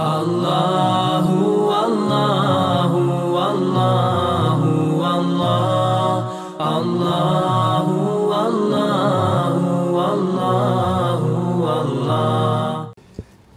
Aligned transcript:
Allahu, 0.00 1.66
Allahu, 1.68 3.02
Allah, 3.36 4.54
Allahu, 6.62 7.96
Allahu, 8.32 9.66
Allahu, 10.14 11.30
Allah. 11.68 12.92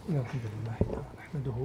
إن 0.09 0.17
الحمد 0.19 0.45
لله 0.53 0.77
نحمده 1.21 1.57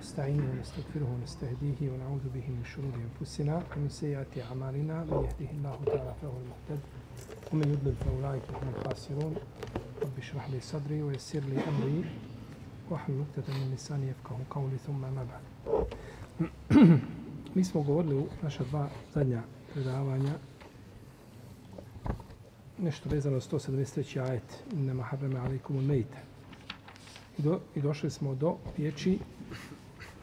نستعينه 0.00 0.46
ونستغفره 0.56 1.08
ونستهديه 1.14 1.80
ونعوذ 1.90 2.24
به 2.34 2.46
من 2.48 2.62
شرور 2.64 2.94
أنفسنا 2.96 3.62
ومن 3.76 3.88
سيئات 3.88 4.32
أعمالنا 4.38 5.04
من 5.04 5.26
يهده 5.26 5.50
الله 5.58 5.76
تعالى 5.86 6.14
فهو 6.22 6.36
المهتد 6.42 6.80
ومن 7.52 7.66
يضلل 7.74 7.94
فأولئك 8.04 8.46
هم 8.56 8.68
الخاسرون 8.76 9.34
رب 10.02 10.16
اشرح 10.18 10.44
لي 10.50 10.60
صدري 10.60 11.02
ويسر 11.02 11.40
لي 11.40 11.58
أمري 11.68 12.04
واحلل 12.89 13.23
عقدة 13.37 13.53
من 13.53 13.71
لساني 13.73 14.07
يفقهوا 14.07 14.45
قولي 14.49 14.77
ثم 14.77 15.01
ما 15.01 15.25
بعد 15.31 15.43
Mi 17.55 17.63
smo 17.63 17.81
govorili 17.81 18.15
u 18.15 18.27
naša 18.43 18.63
dva 18.63 18.87
zadnja 19.13 19.41
predavanja 19.73 20.33
nešto 22.77 23.09
vezano 23.09 23.41
s 23.41 23.49
173. 23.51 24.19
ajet 24.29 24.63
Innama 24.73 25.03
harrama 25.03 25.39
alaikum 25.45 25.85
mejte. 25.85 26.17
I, 27.37 27.41
do, 27.41 27.59
I 27.75 27.81
došli 27.81 28.09
smo 28.09 28.35
do 28.35 28.55
riječi 28.77 29.19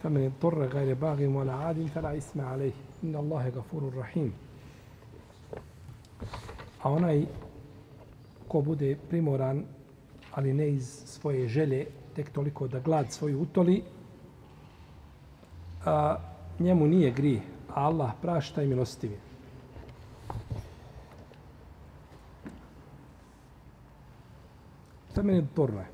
فمن 0.03 0.25
اضطر 0.27 0.65
غير 0.67 0.95
باغ 0.95 1.23
ولا 1.39 1.53
عاد 1.53 1.87
فلا 1.87 2.17
اسم 2.17 2.41
عليه 2.41 2.73
إن 3.05 3.17
الله 3.17 3.49
غفور 3.49 3.93
رحيم 3.97 4.33
a 6.85 6.91
onaj 6.91 7.27
ko 8.49 8.61
bude 8.63 8.97
primoran 9.11 9.65
ali 10.33 10.53
ne 10.53 10.69
iz 10.71 10.87
svoje 11.07 11.49
želje 11.49 11.87
tek 12.16 12.30
toliko 12.30 12.68
da 12.68 12.80
glad 12.80 13.12
svoju 13.12 13.42
utoli 13.42 13.84
a, 15.86 16.16
njemu 16.60 16.88
nije 16.88 17.12
grije 17.12 17.42
a 17.70 17.86
Allah 17.86 18.12
prašta 18.22 18.64
i 18.64 18.68
milostivi 18.68 19.18
to 25.16 25.24
meni 25.24 25.48
je. 25.56 25.86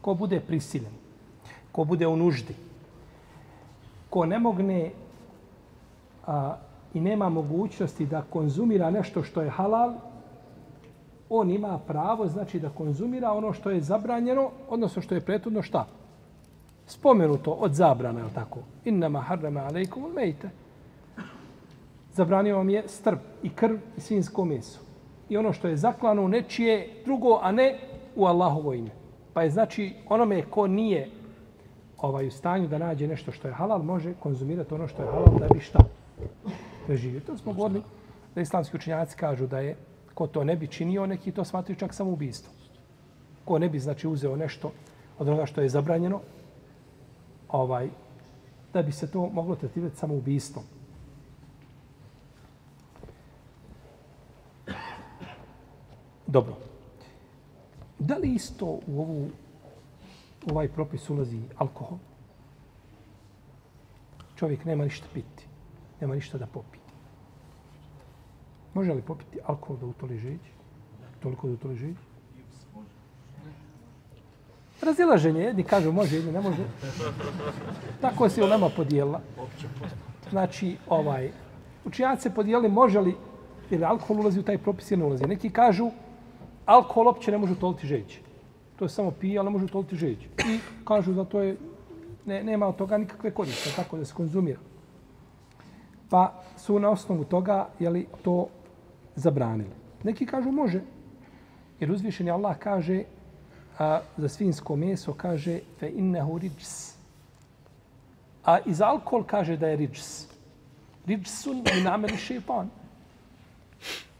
ko 0.00 0.14
bude 0.14 0.40
prisiljen 0.40 0.92
ko 1.72 1.84
bude 1.84 2.06
u 2.06 2.16
nuždi 2.16 2.54
ko 4.10 4.26
ne 4.26 4.38
mogne 4.38 4.90
a, 6.26 6.56
i 6.94 7.00
nema 7.00 7.28
mogućnosti 7.28 8.06
da 8.06 8.22
konzumira 8.22 8.90
nešto 8.90 9.22
što 9.22 9.42
je 9.42 9.50
halal, 9.50 9.94
on 11.30 11.50
ima 11.50 11.78
pravo, 11.78 12.26
znači 12.26 12.60
da 12.60 12.68
konzumira 12.68 13.32
ono 13.32 13.52
što 13.52 13.70
je 13.70 13.80
zabranjeno, 13.80 14.50
odnosno 14.68 15.02
što 15.02 15.14
je 15.14 15.20
pretudno 15.20 15.62
šta? 15.62 15.86
Spomenuto 16.86 17.50
od 17.50 17.74
zabrana, 17.74 18.20
je 18.20 18.34
tako? 18.34 18.58
Innama 18.84 19.20
harrama 19.20 19.60
alaikum 19.60 20.04
ulmejte. 20.04 20.50
Zabranio 22.12 22.56
vam 22.56 22.68
je 22.68 22.88
strb 22.88 23.18
i 23.42 23.50
krv 23.50 23.76
i 23.96 24.00
svinsko 24.00 24.44
meso. 24.44 24.80
I 25.28 25.36
ono 25.36 25.52
što 25.52 25.68
je 25.68 25.76
zaklano 25.76 26.22
u 26.22 26.28
nečije 26.28 27.02
drugo, 27.04 27.38
a 27.42 27.52
ne 27.52 27.78
u 28.16 28.26
Allahovo 28.26 28.72
ime. 28.72 28.90
Pa 29.32 29.42
je 29.42 29.50
znači 29.50 29.94
onome 30.08 30.42
ko 30.42 30.66
nije 30.66 31.10
ovaj, 31.98 32.26
u 32.26 32.30
stanju 32.30 32.68
da 32.68 32.78
nađe 32.78 33.06
nešto 33.08 33.32
što 33.32 33.48
je 33.48 33.54
halal, 33.54 33.82
može 33.82 34.14
konzumirati 34.14 34.74
ono 34.74 34.88
što 34.88 35.02
je 35.02 35.08
halal 35.08 35.38
da 35.40 35.48
bi 35.54 35.60
šta 35.60 35.78
preživio. 36.86 37.20
To 37.20 37.36
smo 37.36 37.52
govorili 37.52 37.82
da 38.34 38.40
islamski 38.40 38.76
učenjaci 38.76 39.16
kažu 39.16 39.46
da 39.46 39.58
je 39.58 39.76
ko 40.16 40.26
to 40.26 40.44
ne 40.44 40.56
bi 40.56 40.68
činio, 40.68 41.06
neki 41.06 41.32
to 41.32 41.44
smatruju 41.44 41.76
čak 41.76 41.94
samoubistvo. 41.94 42.52
Ko 43.44 43.58
ne 43.58 43.68
bi 43.68 43.78
znači 43.78 44.08
uzeo 44.08 44.36
nešto 44.36 44.72
od 45.18 45.28
onoga 45.28 45.46
što 45.46 45.60
je 45.60 45.68
zabranjeno, 45.68 46.20
ovaj, 47.48 47.90
da 48.72 48.82
bi 48.82 48.92
se 48.92 49.10
to 49.10 49.26
moglo 49.28 49.56
tretirati 49.56 49.96
samoubistvom. 49.96 50.64
Dobro. 56.26 56.56
Da 57.98 58.16
li 58.16 58.34
isto 58.34 58.66
u 58.66 59.00
ovu 59.00 59.28
u 60.46 60.50
ovaj 60.50 60.68
propis 60.68 61.10
ulazi 61.10 61.42
alkohol? 61.58 61.98
Čovjek 64.36 64.64
nema 64.64 64.84
ništa 64.84 65.06
piti. 65.14 65.46
Nema 66.00 66.14
ništa 66.14 66.38
da 66.38 66.46
popije. 66.46 66.85
Može 68.76 68.92
li 68.92 69.02
popiti 69.02 69.38
alkohol 69.46 69.76
da 69.76 69.86
utoli 69.86 70.18
žeđ? 70.18 70.40
Toliko 71.22 71.46
da 71.46 71.52
utoli 71.52 71.76
žeđ? 71.76 71.94
Razilaženje. 74.82 75.40
Jedni 75.40 75.62
kažu 75.62 75.92
može, 75.92 76.16
jedni 76.16 76.32
ne 76.32 76.40
može. 76.40 76.64
Tako 78.00 78.28
se 78.28 78.44
u 78.44 78.46
nama 78.46 78.68
podijela. 78.76 79.20
Znači, 80.30 80.76
ovaj, 80.88 81.30
učinjaci 81.84 82.22
se 82.22 82.34
podijeli 82.34 82.68
može 82.68 83.00
li, 83.00 83.14
jer 83.70 83.84
alkohol 83.84 84.20
ulazi 84.20 84.40
u 84.40 84.42
taj 84.42 84.58
propis 84.58 84.90
ili 84.90 85.00
ne 85.00 85.06
ulazi. 85.06 85.26
Neki 85.26 85.50
kažu, 85.50 85.90
alkohol 86.66 87.08
opće 87.08 87.30
ne 87.30 87.38
može 87.38 87.52
utoliti 87.52 87.86
žeđ. 87.86 88.18
To 88.76 88.84
je 88.84 88.88
samo 88.88 89.10
pije, 89.10 89.38
ali 89.38 89.46
ne 89.46 89.52
može 89.52 89.64
utoliti 89.64 89.96
žeđ. 89.96 90.24
I 90.24 90.58
kažu 90.84 91.12
da 91.12 91.24
to 91.24 91.40
je, 91.40 91.56
ne, 92.26 92.44
nema 92.44 92.68
od 92.68 92.76
toga 92.76 92.98
nikakve 92.98 93.30
koriste, 93.30 93.72
tako 93.76 93.96
da 93.96 94.04
se 94.04 94.14
konzumira. 94.14 94.60
Pa 96.10 96.42
su 96.56 96.78
na 96.78 96.90
osnovu 96.90 97.24
toga 97.24 97.68
jeli, 97.78 98.06
to 98.22 98.48
zabranili. 99.16 99.70
Neki 100.02 100.26
kažu 100.26 100.52
može. 100.52 100.80
Jer 101.80 101.92
uzvišeni 101.92 102.30
Allah 102.30 102.58
kaže 102.58 103.02
a, 103.78 104.00
za 104.16 104.28
svinsko 104.28 104.76
meso 104.76 105.12
kaže 105.12 105.60
fe 105.78 105.90
innehu 105.90 106.38
riđs. 106.38 106.96
A 108.44 108.58
i 108.58 108.74
za 108.74 108.86
alkohol 108.86 109.24
kaže 109.24 109.56
da 109.56 109.68
je 109.68 109.76
riđs. 109.76 110.26
Riđsun 111.06 111.62
min 111.74 111.86
ameli 111.86 112.16
šeitan. 112.16 112.70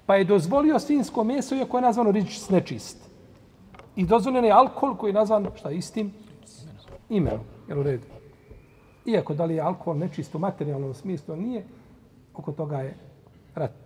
Pa 0.07 0.17
je 0.17 0.25
dozvolio 0.25 0.79
svinsko 0.79 1.25
meso 1.25 1.55
iako 1.55 1.79
je 1.79 1.83
nazvano 1.83 2.11
riđs 2.11 2.51
nečist. 2.51 2.99
I 3.97 4.07
dozvoljen 4.07 4.45
je 4.45 4.53
alkohol 4.53 4.97
koji 4.97 5.11
je 5.11 5.15
nazvan 5.15 5.47
šta 5.57 5.71
istim 5.71 6.13
imenom. 7.09 7.41
Jel 7.69 7.81
u 7.81 7.83
redu? 7.83 8.07
Iako 9.07 9.35
da 9.35 9.45
li 9.45 9.55
je 9.55 9.61
alkohol 9.61 9.99
nečist 9.99 10.35
u 10.35 10.39
materijalnom 10.39 10.95
smislu, 10.95 11.37
nije, 11.37 11.65
oko 12.35 12.53
toga 12.53 12.81
je 12.81 12.97
rat. 13.55 13.86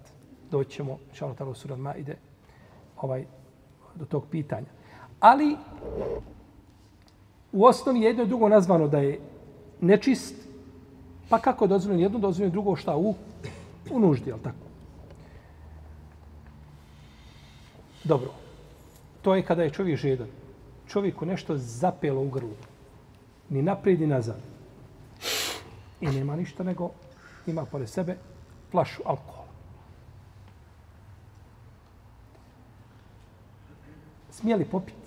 Doćemo, 0.50 0.98
šalo 1.12 1.34
talo 1.34 1.54
suradma, 1.54 1.94
ide 1.94 2.16
ovaj, 2.96 3.24
do 3.94 4.04
tog 4.04 4.26
pitanja. 4.30 4.66
Ali, 5.20 5.56
u 7.52 7.64
osnovi 7.64 8.00
jedno 8.00 8.22
i 8.22 8.26
drugo 8.26 8.48
nazvano 8.48 8.88
da 8.88 8.98
je 8.98 9.20
nečist, 9.80 10.34
pa 11.28 11.38
kako 11.38 11.66
dozvoljeno 11.66 12.02
jedno, 12.02 12.18
dozvoljeno 12.18 12.52
drugo 12.52 12.76
šta 12.76 12.96
u, 12.96 13.14
u 13.90 14.00
nuždi, 14.00 14.30
jel 14.30 14.38
tako? 14.38 14.70
Dobro. 18.04 18.30
To 19.22 19.34
je 19.34 19.42
kada 19.42 19.62
je 19.62 19.70
čovjek 19.70 19.98
žedan. 19.98 20.28
Čovjeku 20.88 21.26
nešto 21.26 21.56
zapelo 21.56 22.22
u 22.22 22.28
grlu. 22.28 22.54
Ni 23.48 23.62
naprijed, 23.62 24.00
ni 24.00 24.06
nazad. 24.06 24.40
I 26.00 26.06
nema 26.06 26.36
ništa 26.36 26.62
nego 26.62 26.90
ima 27.46 27.64
pored 27.64 27.88
sebe 27.88 28.16
flašu 28.70 29.02
alkohola. 29.04 29.39
Smijeli 34.40 34.64
popiti? 34.64 34.98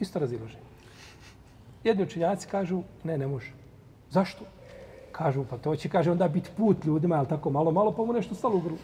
Isto 0.00 0.18
raziloženje. 0.18 0.66
Jedni 1.84 2.02
učinjaci 2.02 2.48
kažu, 2.48 2.82
ne, 3.04 3.18
ne 3.18 3.26
može. 3.26 3.52
Zašto? 4.10 4.44
Kažu, 5.12 5.44
pa 5.50 5.58
to 5.58 5.76
će, 5.76 5.88
kaže, 5.88 6.10
onda 6.10 6.28
biti 6.28 6.50
put 6.56 6.84
ljudima, 6.84 7.16
jel 7.16 7.26
tako, 7.26 7.50
malo, 7.50 7.70
malo, 7.70 7.92
pa 7.92 8.04
mu 8.04 8.12
nešto 8.12 8.34
stalo 8.34 8.56
u 8.56 8.60
grlu. 8.60 8.78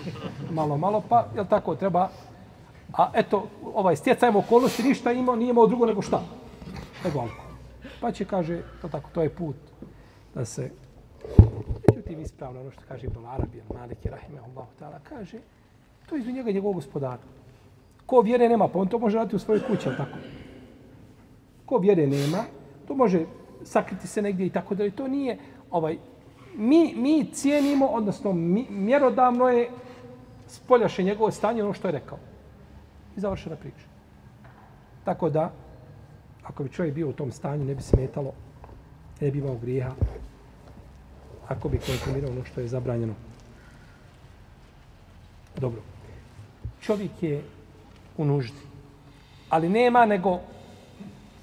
Malo, 0.58 0.76
malo, 0.76 1.02
pa, 1.08 1.26
jel 1.34 1.46
tako, 1.46 1.74
treba... 1.76 2.08
A 2.92 3.10
eto, 3.14 3.46
ovaj, 3.74 3.96
stjecajem 3.96 4.36
okolnosti, 4.36 4.82
ništa 4.82 5.12
imao, 5.12 5.36
nije 5.36 5.50
imao 5.50 5.66
drugo 5.66 5.86
nego 5.86 6.02
šta? 6.02 6.22
Nego 7.04 7.20
alkohol. 7.20 7.54
Pa 8.00 8.12
će, 8.12 8.24
kaže, 8.24 8.62
to 8.82 8.88
tako, 8.88 9.10
to 9.14 9.22
je 9.22 9.30
put 9.30 9.56
da 10.34 10.44
se... 10.44 10.70
Međutim, 11.88 12.20
ispravno 12.20 12.60
ono 12.60 12.70
što 12.70 12.82
kaže 12.88 13.06
Ibn 13.06 13.26
Arabi, 13.26 13.62
Malik 13.74 14.04
i 14.04 14.08
Rahimahullah 14.08 14.66
ta'ala, 14.80 14.98
kaže, 15.08 15.38
to 16.10 16.16
je 16.16 16.20
iz 16.20 16.26
njega 16.26 16.52
njegovog 16.52 16.74
gospodara. 16.74 17.22
Ko 18.06 18.20
vjere 18.20 18.48
nema, 18.48 18.68
pa 18.68 18.78
on 18.78 18.88
to 18.88 18.98
može 18.98 19.18
raditi 19.18 19.36
u 19.36 19.38
svojoj 19.38 19.62
kući, 19.66 19.88
ali 19.88 19.96
tako? 19.96 20.18
Ko 21.66 21.78
vjere 21.78 22.06
nema, 22.06 22.44
to 22.88 22.94
može 22.94 23.24
sakriti 23.62 24.06
se 24.06 24.22
negdje 24.22 24.46
i 24.46 24.50
tako 24.50 24.74
dalje. 24.74 24.90
to 24.90 25.08
nije 25.08 25.38
ovaj 25.70 25.98
mi, 26.56 26.94
mi 26.96 27.30
cijenimo, 27.32 27.86
odnosno 27.86 28.32
mi, 28.32 28.66
mjerodavno 28.70 29.48
je 29.48 29.70
spoljaše 30.48 31.02
njegovo 31.02 31.30
stanje 31.30 31.62
ono 31.62 31.72
što 31.72 31.88
je 31.88 31.92
rekao. 31.92 32.18
I 33.16 33.20
završena 33.20 33.56
priča. 33.56 33.86
Tako 35.04 35.30
da, 35.30 35.52
ako 36.42 36.62
bi 36.62 36.72
čovjek 36.72 36.94
bio 36.94 37.08
u 37.08 37.12
tom 37.12 37.32
stanju, 37.32 37.64
ne 37.64 37.74
bi 37.74 37.82
se 37.82 37.96
metalo, 37.96 38.32
ne 39.20 39.30
bi 39.30 39.38
imao 39.38 39.56
grijeha, 39.56 39.92
ako 41.48 41.68
bi 41.68 41.78
konzumirao 41.78 42.30
ono 42.30 42.44
što 42.44 42.60
je 42.60 42.68
zabranjeno. 42.68 43.14
Dobro. 45.56 45.80
Čovjek 46.80 47.22
je 47.22 47.42
u 48.16 48.24
nuždi. 48.24 48.60
Ali 49.48 49.68
nema 49.68 50.06
nego 50.06 50.40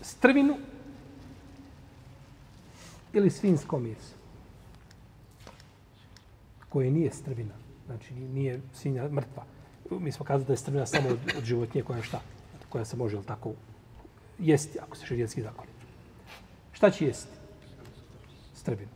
strvinu 0.02 0.56
ili 3.14 3.30
svinsko 3.30 3.80
meso 3.80 4.18
koje 6.70 6.92
nije 6.92 7.12
strvina. 7.12 7.54
Znači, 7.86 8.14
nije 8.14 8.62
svinja 8.74 9.10
mrtva. 9.10 9.44
Mi 9.92 10.12
smo 10.12 10.26
kazali 10.26 10.46
da 10.46 10.54
je 10.54 10.58
strvina 10.58 10.86
samo 10.86 11.10
od, 11.10 11.20
od 11.38 11.44
životinje 11.44 11.84
koja 11.84 11.98
je 11.98 12.04
šta? 12.04 12.22
Koja 12.70 12.86
se 12.86 12.98
može, 12.98 13.22
tako, 13.24 13.54
jesti, 14.40 14.80
ako 14.80 14.98
se 14.98 15.06
širijetski 15.06 15.42
zakoni. 15.42 15.72
Šta 16.72 16.90
će 16.90 17.06
jesti? 17.06 17.32
Strvinu. 18.54 18.92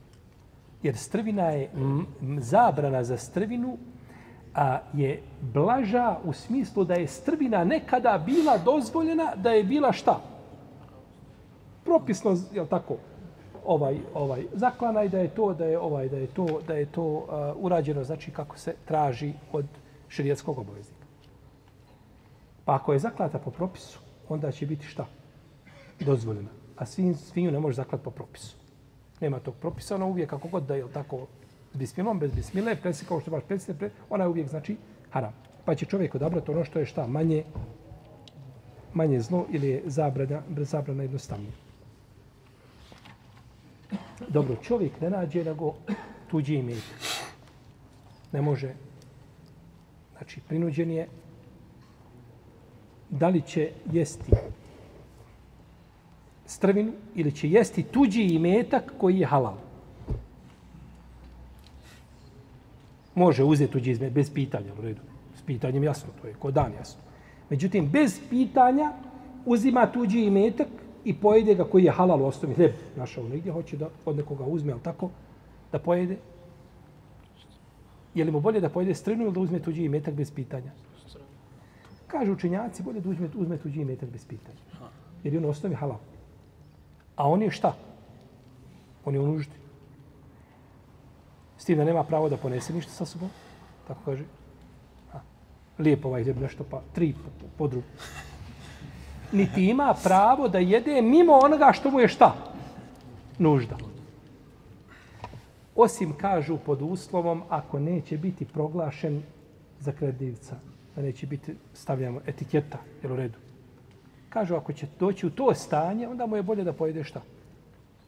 Jer 0.83 0.97
strvina 0.97 1.43
je 1.43 1.69
m, 1.75 2.05
zabrana 2.41 3.03
za 3.03 3.17
strvinu 3.17 3.77
a 4.55 4.79
je 4.93 5.23
blaža 5.41 6.17
u 6.23 6.33
smislu 6.33 6.83
da 6.83 6.93
je 6.93 7.07
strvina 7.07 7.63
nekada 7.63 8.17
bila 8.25 8.57
dozvoljena 8.57 9.35
da 9.35 9.51
je 9.51 9.63
bila 9.63 9.93
šta? 9.93 10.19
Propisno, 11.83 12.37
je 12.53 12.65
tako, 12.65 12.97
ovaj 13.65 13.97
ovaj 14.13 14.43
zaklana 14.53 15.03
i 15.03 15.09
da 15.09 15.19
je 15.19 15.27
to 15.27 15.53
da 15.53 15.65
je 15.65 15.79
ovaj 15.79 16.09
da 16.09 16.17
je 16.17 16.27
to 16.27 16.59
da 16.67 16.73
je 16.73 16.85
to 16.85 17.03
uh, 17.03 17.25
urađeno 17.55 18.03
znači 18.03 18.31
kako 18.31 18.57
se 18.57 18.75
traži 18.85 19.33
od 19.51 19.65
šerijatskog 20.07 20.57
obaveznika. 20.57 21.05
Pa 22.65 22.75
ako 22.75 22.93
je 22.93 22.99
zaklata 22.99 23.39
po 23.39 23.51
propisu, 23.51 23.99
onda 24.29 24.51
će 24.51 24.65
biti 24.65 24.85
šta? 24.85 25.05
Dozvoljena. 25.99 26.49
A 26.77 26.85
svin, 26.85 27.15
svinju 27.15 27.51
ne 27.51 27.59
može 27.59 27.75
zaklati 27.75 28.03
po 28.03 28.11
propisu. 28.11 28.55
Nema 29.21 29.39
tog 29.39 29.55
propisa, 29.55 29.95
ona 29.95 30.05
uvijek 30.05 30.29
kako 30.29 30.47
god 30.47 30.63
da 30.63 30.75
je 30.75 30.91
tako 30.93 31.27
s 31.73 31.77
bismilom, 31.77 32.19
bez 32.19 32.31
bismile, 32.31 32.75
presi 32.75 33.05
kao 33.05 33.19
što 33.21 33.31
baš 33.31 33.43
presi, 33.47 33.73
pre, 33.73 33.89
ona 34.09 34.23
je 34.23 34.29
uvijek 34.29 34.49
znači 34.49 34.77
haram. 35.09 35.33
Pa 35.65 35.75
će 35.75 35.85
čovjek 35.85 36.15
odabrati 36.15 36.51
ono 36.51 36.65
što 36.65 36.79
je 36.79 36.85
šta 36.85 37.07
manje 37.07 37.43
manje 38.93 39.21
zlo 39.21 39.45
ili 39.51 39.67
je 39.67 39.83
zabrana, 39.85 40.41
zabrana 40.57 41.03
jednostavnije. 41.03 41.51
Dobro, 44.27 44.55
čovjek 44.61 45.01
ne 45.01 45.09
nađe 45.09 45.43
nego 45.43 45.73
tuđi 46.29 46.55
imet. 46.55 46.83
Ne 48.31 48.41
može. 48.41 48.73
Znači, 50.17 50.41
prinuđen 50.47 50.91
je 50.91 51.07
da 53.09 53.27
li 53.27 53.41
će 53.41 53.71
jesti 53.91 54.31
strvinu 56.45 56.91
ili 57.15 57.31
će 57.31 57.49
jesti 57.49 57.83
tuđi 57.83 58.23
imetak 58.23 58.93
koji 58.97 59.19
je 59.19 59.25
halal. 59.25 59.57
Može 63.15 63.43
uzeti 63.43 63.71
tuđi 63.71 63.91
izmet 63.91 64.13
bez 64.13 64.33
pitanja, 64.33 64.73
u 64.79 64.81
redu. 64.81 65.01
S 65.35 65.41
pitanjem 65.41 65.83
jasno, 65.83 66.09
to 66.21 66.27
je 66.27 66.33
kod 66.33 66.53
dan 66.53 66.73
jasno. 66.73 67.01
Međutim, 67.49 67.89
bez 67.89 68.19
pitanja 68.29 68.91
uzima 69.45 69.91
tuđi 69.91 70.19
imetak 70.19 70.67
i 71.05 71.13
pojede 71.13 71.55
ga 71.55 71.63
koji 71.63 71.83
je 71.83 71.91
halal 71.91 72.21
u 72.21 72.25
osnovi 72.25 72.55
hljeb 72.55 72.71
našao 72.95 73.27
negdje, 73.27 73.51
hoće 73.51 73.77
da 73.77 73.89
od 74.05 74.17
nekoga 74.17 74.45
uzme, 74.45 74.71
ali 74.71 74.81
tako, 74.81 75.09
da 75.71 75.79
pojede. 75.79 76.17
Je 78.15 78.25
li 78.25 78.31
mu 78.31 78.39
bolje 78.39 78.59
da 78.59 78.69
pojede 78.69 78.95
strinu 78.95 79.23
ili 79.23 79.33
da 79.33 79.39
uzme 79.39 79.59
tuđi 79.59 79.83
imetak 79.83 80.13
bez 80.13 80.31
pitanja? 80.31 80.71
Kažu 82.07 82.33
učenjaci, 82.33 82.83
bolje 82.83 82.99
da 82.99 83.09
uzme, 83.09 83.29
uzme 83.35 83.57
tuđi 83.57 83.81
imetak 83.81 84.09
bez 84.09 84.25
pitanja. 84.25 84.57
Jer 85.23 85.33
je 85.33 85.39
on 85.39 85.45
u 85.45 85.49
osnovi 85.49 85.75
halal. 85.75 85.99
A 87.15 87.29
on 87.29 87.41
je 87.41 87.51
šta? 87.51 87.75
On 89.05 89.13
je 89.13 89.19
u 89.19 89.27
nuždi. 89.27 89.60
S 91.61 91.65
tim 91.65 91.77
da 91.77 91.83
nema 91.83 92.03
pravo 92.03 92.29
da 92.29 92.37
ponese 92.37 92.73
ništa 92.73 92.91
sa 92.91 93.05
sobom. 93.05 93.29
Tako 93.87 93.99
kaže. 94.05 94.23
A, 95.13 95.19
lijepo 95.79 96.07
ovaj 96.07 96.23
hljeb 96.23 96.41
nešto, 96.41 96.63
pa 96.63 96.81
tri 96.93 97.13
podrup 97.57 97.83
niti 99.31 99.65
ima 99.65 99.95
pravo 100.03 100.47
da 100.47 100.57
jede 100.57 101.01
mimo 101.01 101.33
onoga 101.33 101.71
što 101.73 101.91
mu 101.91 101.99
je 101.99 102.07
šta? 102.07 102.35
Nužda. 103.37 103.77
Osim, 105.75 106.13
kažu, 106.17 106.57
pod 106.57 106.81
uslovom, 106.81 107.43
ako 107.49 107.79
neće 107.79 108.17
biti 108.17 108.45
proglašen 108.45 109.21
za 109.79 109.91
kredivca, 109.91 110.55
da 110.95 111.01
neće 111.01 111.27
biti 111.27 111.55
stavljamo 111.73 112.21
etiketa, 112.25 112.77
jel 113.03 113.13
u 113.13 113.15
redu. 113.15 113.37
Kažu, 114.29 114.55
ako 114.55 114.73
će 114.73 114.87
doći 114.99 115.27
u 115.27 115.29
to 115.29 115.53
stanje, 115.53 116.07
onda 116.07 116.25
mu 116.25 116.35
je 116.35 116.43
bolje 116.43 116.63
da 116.63 116.73
pojede 116.73 117.03
šta? 117.03 117.21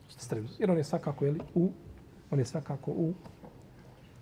Strevnu. 0.09 0.49
Jer 0.59 0.71
on 0.71 0.77
je 0.77 0.83
svakako, 0.83 1.25
jel, 1.25 1.35
u, 1.55 1.71
on 2.31 2.39
je 2.39 2.45
svakako 2.45 2.91
u 2.91 3.13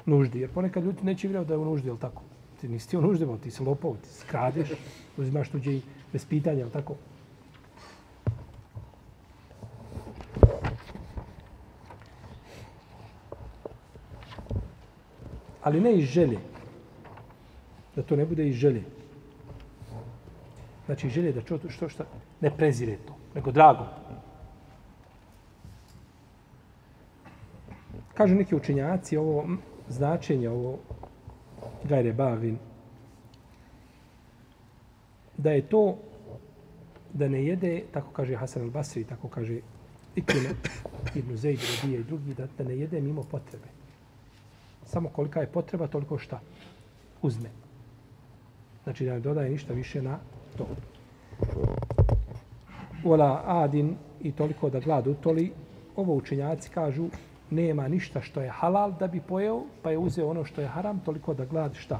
nuždi. 0.06 0.40
Jer 0.40 0.50
ponekad 0.50 0.84
ljudi 0.84 1.04
neće 1.04 1.28
vjerovati 1.28 1.48
da 1.48 1.54
je 1.54 1.58
u 1.58 1.66
nuždi, 1.66 1.88
jel 1.88 1.98
tako? 1.98 2.22
Ti 2.62 2.68
nisi 2.68 2.90
ti 2.90 2.98
u 2.98 3.02
nuždi, 3.02 3.28
ti 3.44 3.52
si 3.52 3.64
lopov, 3.64 3.98
ti 3.98 4.10
skradeš, 4.10 4.70
uzimaš 5.18 5.50
tuđe 5.50 5.74
i 5.74 5.82
bez 6.14 6.26
pitanja, 6.26 6.70
tako? 6.70 6.96
Ali 15.64 15.82
ne 15.82 15.94
iz 15.94 16.06
želje. 16.06 16.40
Da 17.96 18.04
to 18.04 18.16
ne 18.16 18.26
bude 18.26 18.48
iz 18.48 18.56
želje. 18.56 18.84
Znači 20.86 21.10
želje 21.10 21.32
da 21.32 21.42
čovjek 21.42 21.72
što 21.72 21.90
šta, 21.90 22.06
ne 22.42 22.52
prezire 22.58 22.98
to, 23.08 23.16
nego 23.36 23.52
drago. 23.52 23.86
Kažu 28.14 28.36
neki 28.36 28.56
učenjaci 28.56 29.18
ovo 29.18 29.48
značenje 29.92 30.50
ovo 30.50 30.78
gajre 31.84 32.14
bavin 32.14 32.58
da 35.38 35.52
je 35.52 35.62
to 35.62 35.98
da 37.14 37.28
ne 37.28 37.44
jede, 37.44 37.84
tako 37.94 38.12
kaže 38.12 38.36
Hasan 38.36 38.64
al-Basri, 38.64 39.06
tako 39.06 39.28
kaže 39.28 39.60
Ikrime, 40.16 40.50
Ibn 41.16 41.38
Zaid, 41.38 41.60
Rabija 41.60 42.00
i 42.00 42.04
drugi, 42.04 42.34
da, 42.34 42.48
da 42.58 42.64
ne 42.64 42.78
jede 42.78 43.02
mimo 43.02 43.24
potrebe. 43.24 43.68
Samo 44.86 45.10
kolika 45.10 45.42
je 45.42 45.48
potreba, 45.48 45.88
toliko 45.88 46.18
šta 46.18 46.40
uzme. 47.22 47.50
Znači 48.84 49.06
da 49.06 49.14
ne 49.14 49.20
dodaje 49.20 49.50
ništa 49.50 49.74
više 49.74 50.02
na 50.02 50.20
to. 50.58 50.68
Ola 53.06 53.44
adin 53.46 53.96
i 54.22 54.32
toliko 54.32 54.70
da 54.70 54.80
glad 54.80 55.08
utoli, 55.08 55.52
ovo 55.96 56.16
učenjaci 56.16 56.70
kažu 56.70 57.10
nema 57.52 57.88
ništa 57.88 58.22
što 58.22 58.42
je 58.42 58.50
halal 58.50 58.92
da 59.00 59.08
bi 59.08 59.22
pojeo, 59.22 59.64
pa 59.82 59.92
je 59.92 59.98
uzeo 59.98 60.30
ono 60.30 60.46
što 60.46 60.62
je 60.62 60.68
haram, 60.68 61.00
toliko 61.00 61.34
da 61.34 61.46
glad 61.46 61.76
šta? 61.76 62.00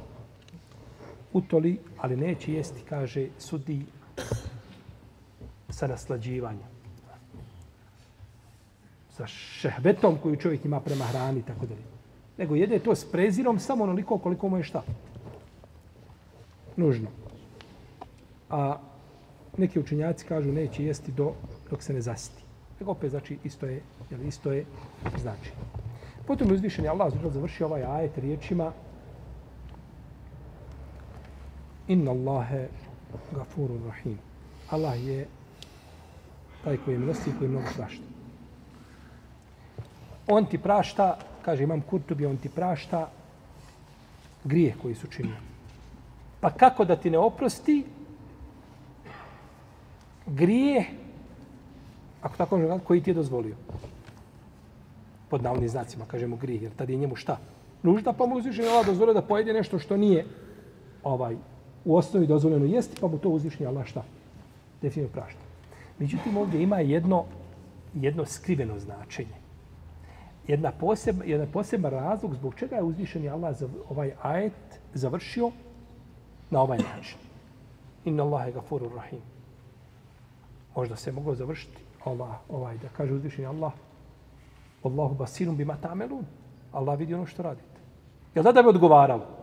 utoli, 1.34 1.80
ali 1.98 2.18
neće 2.18 2.54
jesti, 2.54 2.82
kaže, 2.90 3.28
sudi 3.40 3.86
sa 5.70 5.88
naslađivanjem. 5.88 6.72
Sa 9.10 9.28
šehbetom 9.28 10.18
koju 10.24 10.36
čovjek 10.36 10.66
ima 10.66 10.80
prema 10.80 11.06
hrani, 11.06 11.42
tako 11.42 11.66
da 11.66 11.76
Nego 12.38 12.56
jede 12.56 12.80
to 12.80 12.96
s 12.96 13.12
prezirom 13.12 13.60
samo 13.60 13.84
onoliko 13.84 14.18
koliko 14.18 14.50
mu 14.50 14.58
je 14.58 14.64
šta. 14.64 14.84
Nužno. 16.76 17.08
A 18.50 18.78
neki 19.58 19.80
učinjaci 19.80 20.26
kažu 20.26 20.52
neće 20.52 20.86
jesti 20.86 21.12
do, 21.12 21.34
dok 21.70 21.84
se 21.84 21.94
ne 21.94 22.02
zasiti. 22.02 22.44
Nego 22.82 22.92
opet 22.92 23.10
znači 23.10 23.38
isto 23.44 23.66
je, 23.66 23.82
jel, 24.10 24.26
isto 24.26 24.52
je 24.52 24.66
znači. 25.18 25.52
Potom 26.28 26.48
je 26.48 26.54
uzvišen 26.54 26.88
Allah 26.90 27.14
završio 27.34 27.68
ovaj 27.68 27.84
ajet 27.84 28.18
riječima 28.18 28.72
Inna 31.88 32.12
Allahe 32.12 32.68
gafurun 33.36 33.84
rahim. 33.86 34.18
Allah 34.70 35.06
je 35.06 35.28
taj 36.64 36.78
koji 36.78 36.96
je 36.96 37.00
milosti 37.00 37.32
koji 37.38 37.46
je 37.46 37.52
mnogo 37.52 37.68
prašta. 37.76 38.04
On 40.28 40.46
ti 40.46 40.58
prašta, 40.58 41.18
kaže 41.46 41.64
imam 41.64 41.82
Kurtubi, 41.82 42.26
on 42.26 42.38
ti 42.38 42.50
prašta 42.50 43.10
grije 44.44 44.76
koji 44.82 44.96
su 44.96 45.08
činili. 45.08 45.38
Pa 46.40 46.50
kako 46.50 46.86
da 46.86 46.96
ti 46.96 47.10
ne 47.10 47.18
oprosti 47.18 47.86
grije, 50.26 51.01
ako 52.22 52.38
tako 52.38 52.58
može 52.58 52.80
koji 52.84 53.02
ti 53.02 53.10
je 53.10 53.14
dozvolio? 53.14 53.56
Pod 55.30 55.44
navodnim 55.44 55.70
znacima, 55.70 56.06
kažemo 56.06 56.36
grih, 56.36 56.62
jer 56.62 56.72
tad 56.76 56.90
je 56.90 56.98
njemu 56.98 57.16
šta? 57.16 57.38
Nužda 57.84 58.14
pa 58.14 58.26
mu 58.26 58.36
uzviše 58.36 58.64
Allah 58.64 58.86
dozvolio 58.86 59.14
da 59.14 59.22
pojede 59.22 59.54
nešto 59.54 59.80
što 59.80 59.98
nije 59.98 60.26
ovaj 61.04 61.36
u 61.86 61.98
osnovi 61.98 62.28
dozvoljeno 62.28 62.66
jesti, 62.66 63.02
pa 63.02 63.08
mu 63.08 63.18
to 63.18 63.30
uzvišnji 63.30 63.66
Allah 63.66 63.86
šta? 63.86 64.04
Definitivno 64.82 65.14
prašta. 65.14 65.40
Međutim, 66.00 66.38
ovdje 66.38 66.62
ima 66.62 66.80
jedno, 66.80 67.26
jedno 67.94 68.26
skriveno 68.26 68.80
značenje. 68.80 69.42
Jedna 70.48 70.72
posebna, 70.72 71.26
jedan 71.26 71.48
poseban 71.54 71.92
razlog 71.92 72.36
zbog 72.36 72.56
čega 72.56 72.76
je 72.76 72.84
uzvišeni 72.84 73.30
Allah 73.30 73.58
za 73.58 73.70
ovaj 73.90 74.12
ajet 74.22 74.80
završio 74.94 75.52
na 76.50 76.62
ovaj 76.62 76.78
način. 76.78 77.18
Inna 78.06 78.24
Allahe 78.24 78.52
gafurur 78.52 78.92
rahim. 78.96 79.22
Možda 80.76 80.96
se 80.96 81.12
moglo 81.12 81.36
završiti 81.36 81.91
Allah, 82.06 82.36
ovaj, 82.50 82.78
da 82.78 82.90
kaže 82.98 83.14
uzvišeni 83.14 83.48
Allah 83.48 83.72
Allahu 84.84 85.16
basirum 85.16 85.58
bima 85.58 85.78
tamelun. 85.78 86.26
Allah 86.72 87.00
vidi 87.00 87.14
ono 87.14 87.26
što 87.26 87.44
radite. 87.44 87.82
Jel 88.36 88.44
da 88.44 88.52
da 88.52 88.62
bi 88.62 88.70
odgovaralo? 88.70 89.42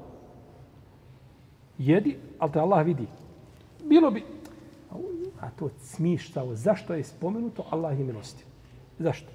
jedi, 1.79 2.17
ali 2.39 2.53
te 2.53 2.61
Allah 2.61 2.87
vidi. 2.87 3.07
Bilo 3.85 4.11
bi, 4.11 4.25
A 5.41 5.51
to 5.51 5.69
smištao, 5.81 6.55
Zašto 6.55 6.95
je 6.95 7.05
spomenuto? 7.05 7.65
Allah 7.71 7.99
je 7.99 8.05
milostiv. 8.05 8.47
Zašto? 8.99 9.31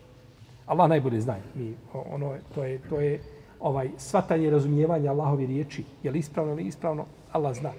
Allah 0.65 0.89
najbolje 0.89 1.21
zna. 1.21 1.37
Mi, 1.55 1.75
ono, 1.93 2.35
to 2.55 2.63
je, 2.63 2.81
to 2.89 2.99
je 2.99 3.21
ovaj 3.59 3.89
svatanje 3.97 4.49
razumijevanja 4.49 5.11
Allahove 5.11 5.45
riječi. 5.45 5.83
Je 6.03 6.11
li 6.11 6.19
ispravno 6.19 6.53
ili 6.53 6.67
ispravno? 6.67 7.05
Allah 7.31 7.55
zna. 7.55 7.71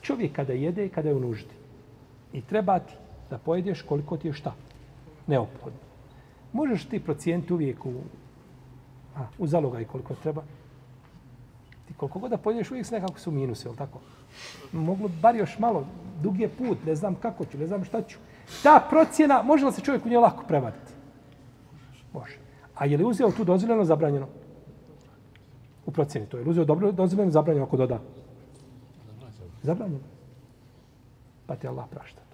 Čovjek 0.00 0.32
kada 0.32 0.52
jede, 0.52 0.88
kada 0.88 1.08
je 1.08 1.14
u 1.14 1.20
nuždi. 1.20 1.54
I 2.32 2.40
treba 2.40 2.78
ti 2.78 2.94
da 3.32 3.38
pojedeš 3.38 3.82
koliko 3.82 4.16
ti 4.16 4.28
je 4.28 4.32
šta? 4.36 4.52
Neophodno. 5.26 5.78
Možeš 6.52 6.84
ti 6.84 7.00
procijeniti 7.00 7.52
uvijek 7.52 7.86
u, 7.86 7.92
a, 9.16 9.24
u 9.38 9.46
zalogaj 9.46 9.84
koliko 9.84 10.14
treba? 10.14 10.42
Ti 11.88 11.94
koliko 11.96 12.18
god 12.18 12.30
da 12.30 12.36
pojedeš, 12.36 12.70
uvijek 12.70 12.86
se 12.86 12.94
nekako 12.94 13.20
su 13.20 13.30
minuse, 13.30 13.68
jel 13.68 13.76
tako? 13.76 14.00
Moglo 14.72 15.08
bar 15.22 15.36
još 15.36 15.58
malo, 15.58 15.86
dug 16.22 16.40
je 16.40 16.48
put, 16.48 16.84
ne 16.86 16.94
znam 16.94 17.14
kako 17.14 17.44
ću, 17.44 17.58
ne 17.58 17.66
znam 17.66 17.84
šta 17.84 18.02
ću. 18.02 18.18
Ta 18.62 18.86
procjena, 18.90 19.42
može 19.42 19.66
li 19.66 19.72
se 19.72 19.80
čovjek 19.80 20.06
u 20.06 20.08
nje 20.08 20.18
lako 20.18 20.44
prevariti? 20.48 20.92
Može. 22.12 22.36
A 22.74 22.86
je 22.86 22.96
li 22.96 23.04
uzeo 23.04 23.30
tu 23.30 23.44
dozvoljeno, 23.44 23.84
zabranjeno? 23.84 24.28
U 25.86 25.90
procjeni 25.90 26.26
to 26.26 26.38
je. 26.38 26.44
Uzeo 26.44 26.64
dobro, 26.64 26.92
dozvoljeno, 26.92 27.32
zabranjeno 27.32 27.66
ako 27.66 27.76
doda? 27.76 28.00
Zabranjeno. 29.62 30.04
Pa 31.46 31.56
ti 31.56 31.68
Allah 31.68 31.88
prašta. 31.90 32.31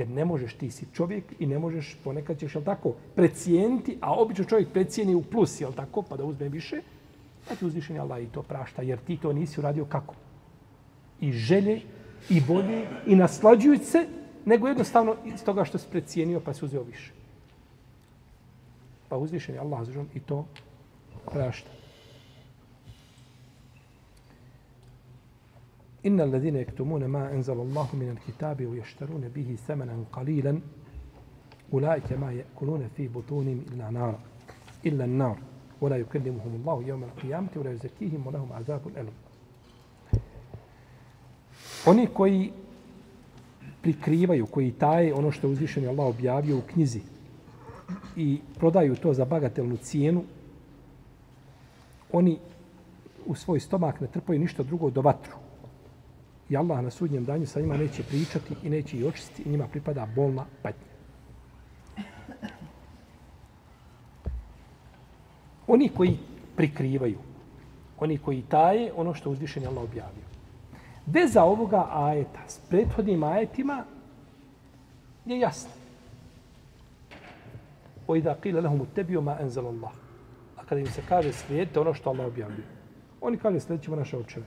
Jer 0.00 0.08
ne 0.08 0.24
možeš, 0.24 0.54
ti 0.54 0.70
si 0.70 0.86
čovjek 0.92 1.24
i 1.38 1.46
ne 1.46 1.58
možeš, 1.58 1.96
ponekad 2.04 2.38
ćeš, 2.38 2.54
jel 2.54 2.64
tako, 2.64 2.94
precijeniti, 3.14 3.98
a 4.00 4.14
obično 4.14 4.44
čovjek 4.44 4.68
precijeni 4.72 5.14
u 5.14 5.22
plus, 5.22 5.60
jel 5.60 5.72
tako, 5.72 6.02
pa 6.02 6.16
da 6.16 6.24
uzme 6.24 6.48
više, 6.48 6.80
pa 7.48 7.54
ti 7.54 7.66
uzvišen 7.66 8.00
Allah 8.00 8.22
i 8.22 8.26
to 8.26 8.42
prašta, 8.42 8.82
jer 8.82 8.98
ti 8.98 9.16
to 9.16 9.32
nisi 9.32 9.60
uradio 9.60 9.84
kako? 9.84 10.14
I 11.20 11.32
želje, 11.32 11.80
i 12.30 12.40
volje, 12.48 12.86
i 13.06 13.16
naslađujući 13.16 13.84
se, 13.84 14.06
nego 14.44 14.68
jednostavno 14.68 15.16
iz 15.24 15.44
toga 15.44 15.64
što 15.64 15.78
si 15.78 15.90
precijenio, 15.90 16.40
pa 16.40 16.54
si 16.54 16.64
uzeo 16.64 16.82
više. 16.82 17.12
Pa 19.08 19.16
uzvišen 19.16 19.54
je 19.54 19.60
Allah 19.60 19.88
i 20.14 20.20
to 20.20 20.46
prašta. 21.32 21.79
إن 26.05 26.21
الذين 26.21 26.55
يكتمون 26.55 27.05
ما 27.05 27.33
أنزل 27.33 27.53
الله 27.53 27.89
من 27.93 28.17
الكتاب 28.17 28.65
ويشترون 28.65 29.29
به 29.35 29.57
ثمنا 29.67 30.03
قليلا 30.13 30.59
أولئك 31.73 32.13
ما 32.13 32.31
يأكلون 32.31 32.89
في 32.97 33.07
بطونهم 33.07 33.65
إلا 33.73 33.89
نار 33.89 34.19
إلا 34.85 35.05
النار 35.05 35.37
ولا 35.81 35.97
يكلمهم 35.97 36.55
الله 36.55 36.83
يوم 36.83 37.03
القيامة 37.03 37.49
ولا 37.55 37.71
يزكيهم 37.71 38.27
ولهم 38.27 38.53
عذاب 38.53 38.81
أليم 38.97 39.13
Oni 41.85 42.07
koji 42.07 42.51
prikrivaju, 43.81 44.45
koji 44.45 44.71
taje 44.71 45.13
ono 45.13 45.31
što 45.31 45.47
je 45.47 45.51
uzvišen 45.53 45.87
Allah 45.87 46.07
objavio 46.07 46.57
u 46.57 46.61
knjizi 46.61 47.01
i 48.15 48.39
prodaju 48.57 48.95
to 48.95 49.13
za 49.13 49.25
bagatelnu 49.25 49.77
cijenu, 49.77 50.23
oni 52.11 52.39
u 53.25 53.35
svoj 53.35 53.59
stomak 53.59 54.01
ne 54.01 54.07
trpaju 54.07 54.39
ništa 54.39 54.63
drugo 54.63 54.89
do 54.89 55.01
vatru. 55.01 55.38
I 56.50 56.56
Allah 56.56 56.82
na 56.82 56.90
sudnjem 56.90 57.24
danju 57.24 57.46
sa 57.46 57.60
njima 57.60 57.76
neće 57.76 58.02
pričati 58.02 58.54
i 58.62 58.70
neće 58.70 58.96
ih 58.96 59.04
očistiti 59.06 59.42
i 59.42 59.48
njima 59.52 59.68
pripada 59.68 60.06
bolna 60.14 60.44
patnja. 60.62 60.90
Oni 65.66 65.88
koji 65.88 66.18
prikrivaju, 66.56 67.18
oni 67.98 68.18
koji 68.18 68.42
taje 68.42 68.92
ono 68.96 69.14
što 69.14 69.30
uzvišen 69.30 69.62
je 69.62 69.68
Allah 69.68 69.84
objavio. 69.84 70.24
Veza 71.06 71.42
ovoga 71.42 71.86
ajeta 71.90 72.40
s 72.48 72.58
prethodnim 72.58 73.22
ajetima 73.22 73.84
je 75.26 75.38
jasna. 75.38 75.70
O 78.06 78.16
idha 78.16 78.34
qila 78.42 78.62
lahum 78.62 78.80
utebio 78.80 79.20
ma 79.20 79.36
enzal 79.40 79.66
Allah. 79.66 79.92
A 80.56 80.64
kada 80.64 80.80
im 80.80 80.86
se 80.86 81.02
kaže 81.08 81.32
slijedite 81.32 81.80
ono 81.80 81.94
što 81.94 82.10
Allah 82.10 82.26
objavio. 82.26 82.64
Oni 83.20 83.36
kaže 83.36 83.60
slijedit 83.60 83.84
ćemo 83.84 83.96
naše 83.96 84.18
očeve. 84.18 84.46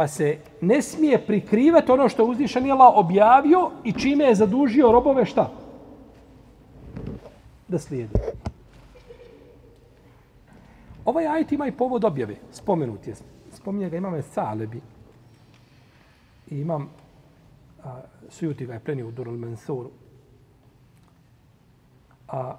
Pa 0.00 0.08
se 0.08 0.38
ne 0.60 0.82
smije 0.82 1.26
prikrivati 1.26 1.92
ono 1.92 2.08
što 2.08 2.22
je 2.22 2.28
uzvišen 2.28 2.70
Allah 2.70 2.92
objavio 2.96 3.70
i 3.84 3.92
čime 3.92 4.24
je 4.24 4.34
zadužio 4.34 4.92
robove 4.92 5.24
šta? 5.24 5.50
Da 7.68 7.78
slijedi. 7.78 8.18
Ovaj 11.04 11.26
ajet 11.26 11.52
ima 11.52 11.66
i 11.66 11.72
povod 11.72 12.04
objave. 12.04 12.36
Spomenut 12.52 13.06
je. 13.06 13.14
Spominje 13.52 13.90
ga 13.90 13.96
imame 13.96 14.22
Salebi. 14.22 14.80
I 16.50 16.60
imam 16.60 16.88
a, 17.84 18.00
Sujuti 18.28 18.66
ga 18.66 18.72
je 18.72 18.80
prenio 18.80 19.08
u 19.08 19.10
Durul 19.10 19.36
Mansuru. 19.36 19.90
A 22.28 22.56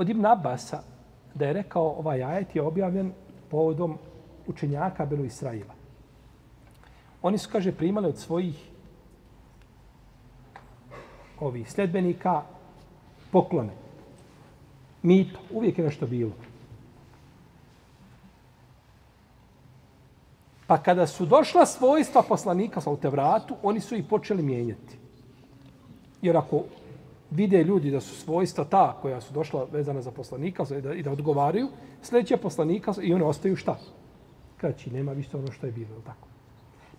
od 0.00 0.08
Ibn 0.08 0.26
Abasa 0.26 0.82
da 1.34 1.46
je 1.46 1.52
rekao 1.52 1.94
ovaj 1.98 2.22
ajet 2.24 2.56
je 2.56 2.62
objavljen 2.62 3.12
povodom 3.50 3.98
učenjaka 4.46 5.06
Benu 5.06 5.24
Israila. 5.24 5.74
Oni 7.22 7.38
su, 7.38 7.48
kaže, 7.52 7.72
primali 7.72 8.08
od 8.08 8.18
svojih 8.18 8.70
ovih 11.40 11.72
sledbenika 11.72 12.42
poklone. 13.30 13.72
Mito. 15.02 15.38
Uvijek 15.50 15.78
je 15.78 15.84
nešto 15.84 16.06
bilo. 16.06 16.32
Pa 20.66 20.78
kada 20.78 21.06
su 21.06 21.26
došla 21.26 21.66
svojstva 21.66 22.22
poslanika 22.22 22.80
sa 22.80 22.90
u 22.90 22.96
Tevratu, 22.96 23.56
oni 23.62 23.80
su 23.80 23.94
ih 23.94 24.04
počeli 24.04 24.42
mijenjati. 24.42 24.98
Jer 26.22 26.36
ako 26.36 26.64
vide 27.30 27.64
ljudi 27.64 27.90
da 27.90 28.00
su 28.00 28.14
svojstva 28.14 28.64
ta 28.64 28.98
koja 29.02 29.20
su 29.20 29.32
došla 29.32 29.66
vezana 29.72 30.02
za 30.02 30.10
poslanika 30.10 30.64
i 30.78 30.80
da, 30.80 30.94
i 30.94 31.02
da 31.02 31.12
odgovaraju, 31.12 31.68
sljedeće 32.02 32.36
poslanika 32.36 32.94
i 33.02 33.14
one 33.14 33.24
ostaju 33.24 33.56
šta? 33.56 33.76
Kraći, 34.56 34.90
nema 34.90 35.12
više 35.12 35.36
ono 35.36 35.52
što 35.52 35.66
je 35.66 35.72
bilo, 35.72 36.00
tako. 36.06 36.28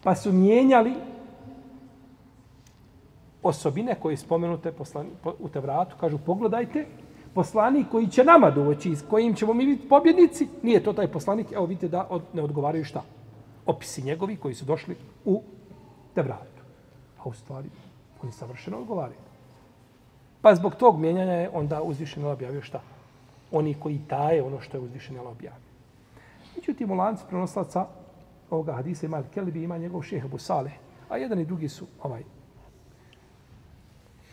Pa 0.03 0.15
su 0.15 0.31
mijenjali 0.31 0.93
osobine 3.43 3.95
koje 3.99 4.17
spomenute 4.17 4.71
poslani, 4.71 5.09
po, 5.23 5.33
u 5.39 5.49
Tevratu, 5.49 5.95
kažu 5.99 6.17
pogledajte, 6.17 6.85
poslanik 7.33 7.87
koji 7.91 8.07
će 8.07 8.23
nama 8.23 8.51
doći, 8.51 8.95
s 8.95 9.01
kojim 9.09 9.35
ćemo 9.35 9.53
mi 9.53 9.65
biti 9.65 9.89
pobjednici, 9.89 10.47
nije 10.63 10.83
to 10.83 10.93
taj 10.93 11.07
poslanik, 11.07 11.51
evo 11.51 11.65
vidite 11.65 11.87
da 11.87 12.07
od, 12.09 12.21
ne 12.33 12.41
odgovaraju 12.41 12.85
šta? 12.85 13.03
Opisi 13.65 14.03
njegovi 14.03 14.35
koji 14.35 14.55
su 14.55 14.65
došli 14.65 14.95
u 15.25 15.41
Tevratu. 16.15 16.61
A 17.19 17.29
u 17.29 17.33
stvari, 17.33 17.69
oni 18.23 18.31
savršeno 18.31 18.77
odgovaraju. 18.77 19.30
Pa 20.41 20.55
zbog 20.55 20.75
tog 20.75 20.99
mijenjanja 20.99 21.33
je 21.33 21.49
onda 21.53 21.81
uzvišen 21.81 22.23
Allah 22.23 22.37
objavio 22.37 22.61
šta? 22.61 22.81
Oni 23.51 23.73
koji 23.73 24.01
taje 24.07 24.43
ono 24.43 24.61
što 24.61 24.77
je 24.77 24.81
uzvišen 24.81 25.17
Allah 25.17 25.31
objavio. 25.31 25.71
Međutim, 26.55 26.91
u 26.91 26.95
lancu 26.95 27.25
prenoslaca 27.27 27.87
ovoga 28.49 28.73
hadisa 28.73 29.05
ima 29.05 29.23
Kelbi, 29.33 29.63
ima 29.63 29.77
njegov 29.77 30.01
šehe 30.01 30.27
Busale, 30.27 30.71
a 31.09 31.17
jedan 31.17 31.39
i 31.39 31.45
drugi 31.45 31.69
su 31.69 31.87
ovaj, 32.03 32.23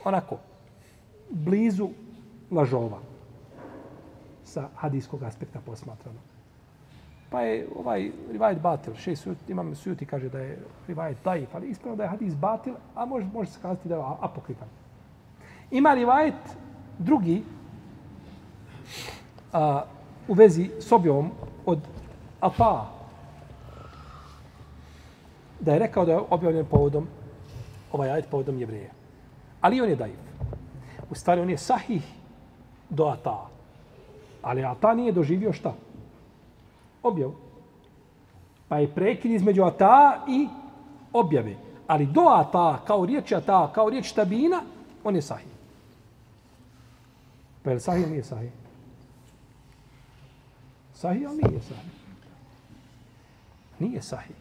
onako, 0.04 0.36
blizu 1.30 1.88
lažova 2.50 2.98
sa 4.44 4.68
hadijskog 4.76 5.22
aspekta 5.22 5.60
posmatrano. 5.66 6.18
Pa 7.30 7.40
je 7.40 7.68
ovaj 7.76 8.10
rivajet 8.32 8.60
batil, 8.60 8.94
še 8.94 9.16
sujuti, 9.16 9.52
imam 9.52 9.74
sujuti 9.74 10.06
kaže 10.06 10.28
da 10.28 10.40
je 10.40 10.58
rivajet 10.88 11.18
daif, 11.24 11.54
ali 11.54 11.68
ispravno 11.68 11.96
da 11.96 12.02
je 12.02 12.08
hadis 12.08 12.34
batil, 12.34 12.74
a 12.94 13.04
može, 13.04 13.26
može 13.32 13.50
se 13.50 13.58
kazati 13.62 13.88
da 13.88 13.94
je 13.94 14.02
apokrifan. 14.20 14.68
Ima 15.70 15.94
rivajet 15.94 16.34
drugi 16.98 17.42
a, 19.52 19.82
u 20.28 20.34
vezi 20.34 20.70
s 20.80 20.92
objavom 20.92 21.30
od 21.66 21.78
Ata 22.40 22.98
da 25.60 25.72
je 25.72 25.78
rekao 25.78 26.04
da 26.04 26.12
je 26.12 26.20
objavljen 26.30 26.66
povodom 26.66 27.06
ovaj 27.92 28.10
ajet 28.10 28.26
povodom 28.30 28.58
jevreja. 28.58 28.90
Ali 29.60 29.80
on 29.80 29.88
je 29.88 29.96
daif. 29.96 30.18
U 31.10 31.14
stvari 31.14 31.40
on 31.40 31.50
je 31.50 31.58
sahih 31.58 32.02
do 32.90 33.04
Ata. 33.04 33.46
Ali 34.42 34.64
Ata 34.64 34.94
nije 34.94 35.12
doživio 35.12 35.52
šta? 35.52 35.74
Objav. 37.02 37.32
Pa 38.68 38.78
je 38.78 38.94
prekid 38.94 39.30
između 39.30 39.62
Ata 39.64 40.24
i 40.28 40.48
objave. 41.12 41.54
Ali 41.86 42.06
do 42.06 42.20
Ata, 42.20 42.80
kao 42.86 43.06
riječ 43.06 43.32
Ata, 43.32 43.72
kao 43.74 43.90
riječ 43.90 44.12
Tabina, 44.12 44.62
on 45.04 45.16
je 45.16 45.22
sahih. 45.22 45.57
Pa 47.68 47.72
je 47.72 47.80
sahih 47.80 48.02
ili 48.02 48.10
nije 48.10 48.24
sahih? 48.24 48.50
Sahih 50.94 51.22
ili 51.22 51.36
nije 51.36 51.60
sahih? 51.60 51.92
Nije 53.78 54.02
sahih. 54.02 54.36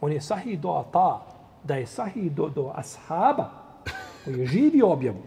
On 0.00 0.12
je 0.12 0.20
sahih 0.20 0.60
do 0.60 0.70
ata, 0.70 1.26
da 1.62 1.74
je 1.74 1.86
sahih 1.86 2.32
do, 2.32 2.48
do 2.48 2.72
ashaba, 2.74 3.50
koji 4.24 4.38
je 4.38 4.46
živio 4.46 4.92
objavu. 4.92 5.22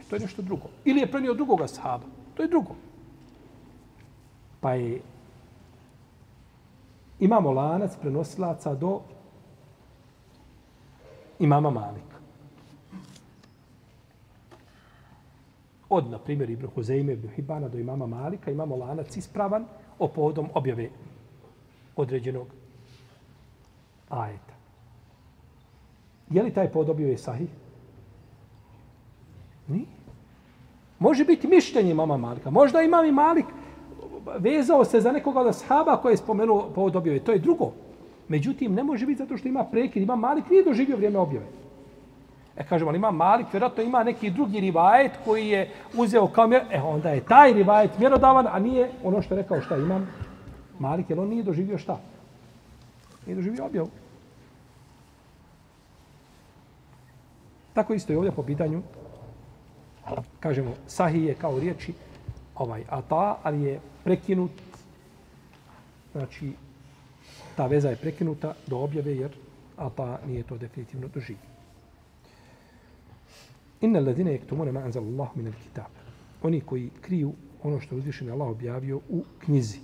E, 0.00 0.02
to 0.08 0.16
je 0.16 0.20
nešto 0.20 0.42
drugo. 0.42 0.70
Ili 0.84 1.00
je 1.00 1.10
prenio 1.10 1.34
drugog 1.34 1.60
ashaba. 1.60 2.06
To 2.34 2.42
je 2.42 2.48
drugo. 2.48 2.74
Pa 4.60 4.74
je 4.74 5.00
imamo 7.20 7.52
lanac 7.52 7.96
prenosilaca 8.00 8.74
do 8.74 9.00
imama 11.38 11.70
Malika. 11.70 12.17
Od, 15.90 16.10
na 16.10 16.18
primjer, 16.18 16.50
Ibn 16.50 16.66
Huzeime, 16.74 17.12
Ibn 17.12 17.28
Hibana 17.28 17.68
do 17.68 17.78
imama 17.78 18.06
Malika 18.06 18.50
imamo 18.50 18.76
lanac 18.76 19.16
ispravan 19.16 19.64
o 19.98 20.08
povodom 20.08 20.48
objave 20.54 20.90
određenog 21.96 22.46
ajeta. 24.08 24.54
Je 26.30 26.42
li 26.42 26.52
taj 26.52 26.72
povod 26.72 26.90
objave 26.90 27.18
sahih? 27.18 27.48
Nije. 29.68 29.86
Može 30.98 31.24
biti 31.24 31.48
mišljenje 31.48 31.90
imama 31.90 32.16
Malika. 32.16 32.50
Možda 32.50 32.82
imam 32.82 33.06
i 33.06 33.12
Malik 33.12 33.46
vezao 34.38 34.84
se 34.84 35.00
za 35.00 35.12
nekoga 35.12 35.40
od 35.40 35.46
ashaba 35.46 35.96
koji 35.96 36.12
je 36.12 36.16
spomenuo 36.16 36.70
povod 36.74 36.96
objave. 36.96 37.20
To 37.20 37.32
je 37.32 37.38
drugo. 37.38 37.72
Međutim, 38.28 38.74
ne 38.74 38.82
može 38.82 39.06
biti 39.06 39.18
zato 39.18 39.36
što 39.36 39.48
ima 39.48 39.64
prekid. 39.64 40.02
Ima 40.02 40.16
Malik 40.16 40.50
nije 40.50 40.64
doživio 40.64 40.96
vrijeme 40.96 41.18
objave. 41.18 41.46
E, 42.58 42.64
kažemo, 42.64 42.90
ali 42.90 42.98
ima 42.98 43.10
Malik, 43.10 43.46
vjerojatno 43.52 43.82
ima 43.82 44.04
neki 44.04 44.30
drugi 44.30 44.60
rivajet 44.60 45.12
koji 45.24 45.48
je 45.48 45.70
uzeo 45.94 46.26
kao 46.26 46.46
mjer... 46.46 46.62
E, 46.70 46.80
onda 46.80 47.10
je 47.10 47.24
taj 47.24 47.52
rivajet 47.52 47.98
mjerodavan, 47.98 48.46
a 48.50 48.58
nije 48.58 48.90
ono 49.04 49.22
što 49.22 49.34
je 49.34 49.42
rekao 49.42 49.60
šta 49.60 49.76
imam. 49.76 50.08
Malik, 50.78 51.10
jer 51.10 51.20
on 51.20 51.28
nije 51.28 51.42
doživio 51.42 51.78
šta? 51.78 52.00
Nije 53.26 53.36
doživio 53.36 53.66
objavu. 53.66 53.88
Tako 57.72 57.94
isto 57.94 58.12
je 58.12 58.16
ovdje 58.16 58.32
po 58.32 58.42
pitanju, 58.42 58.82
kažemo, 60.40 60.74
sahih 60.86 61.24
je 61.24 61.34
kao 61.34 61.58
riječi, 61.58 61.92
ovaj 62.54 62.84
ata, 62.88 63.36
ali 63.42 63.62
je 63.62 63.80
prekinut, 64.04 64.50
znači, 66.12 66.52
ta 67.56 67.66
veza 67.66 67.88
je 67.88 67.96
prekinuta 67.96 68.54
do 68.66 68.78
objave, 68.78 69.16
jer 69.16 69.30
ata 69.76 70.18
nije 70.26 70.42
to 70.42 70.56
definitivno 70.56 71.08
doživio. 71.14 71.57
Inna 73.80 74.00
ladine 74.00 74.32
jektumune 74.32 74.72
ma 74.72 74.80
anzal 74.80 75.04
Allah 75.04 75.28
min 75.34 75.52
kitab. 75.52 75.92
Oni 76.42 76.60
koji 76.60 76.90
kriju 77.00 77.32
ono 77.62 77.80
što 77.80 77.94
je 77.94 77.98
uzvišen 77.98 78.30
Allah 78.30 78.48
objavio 78.48 78.96
u 78.96 79.24
knjizi. 79.38 79.78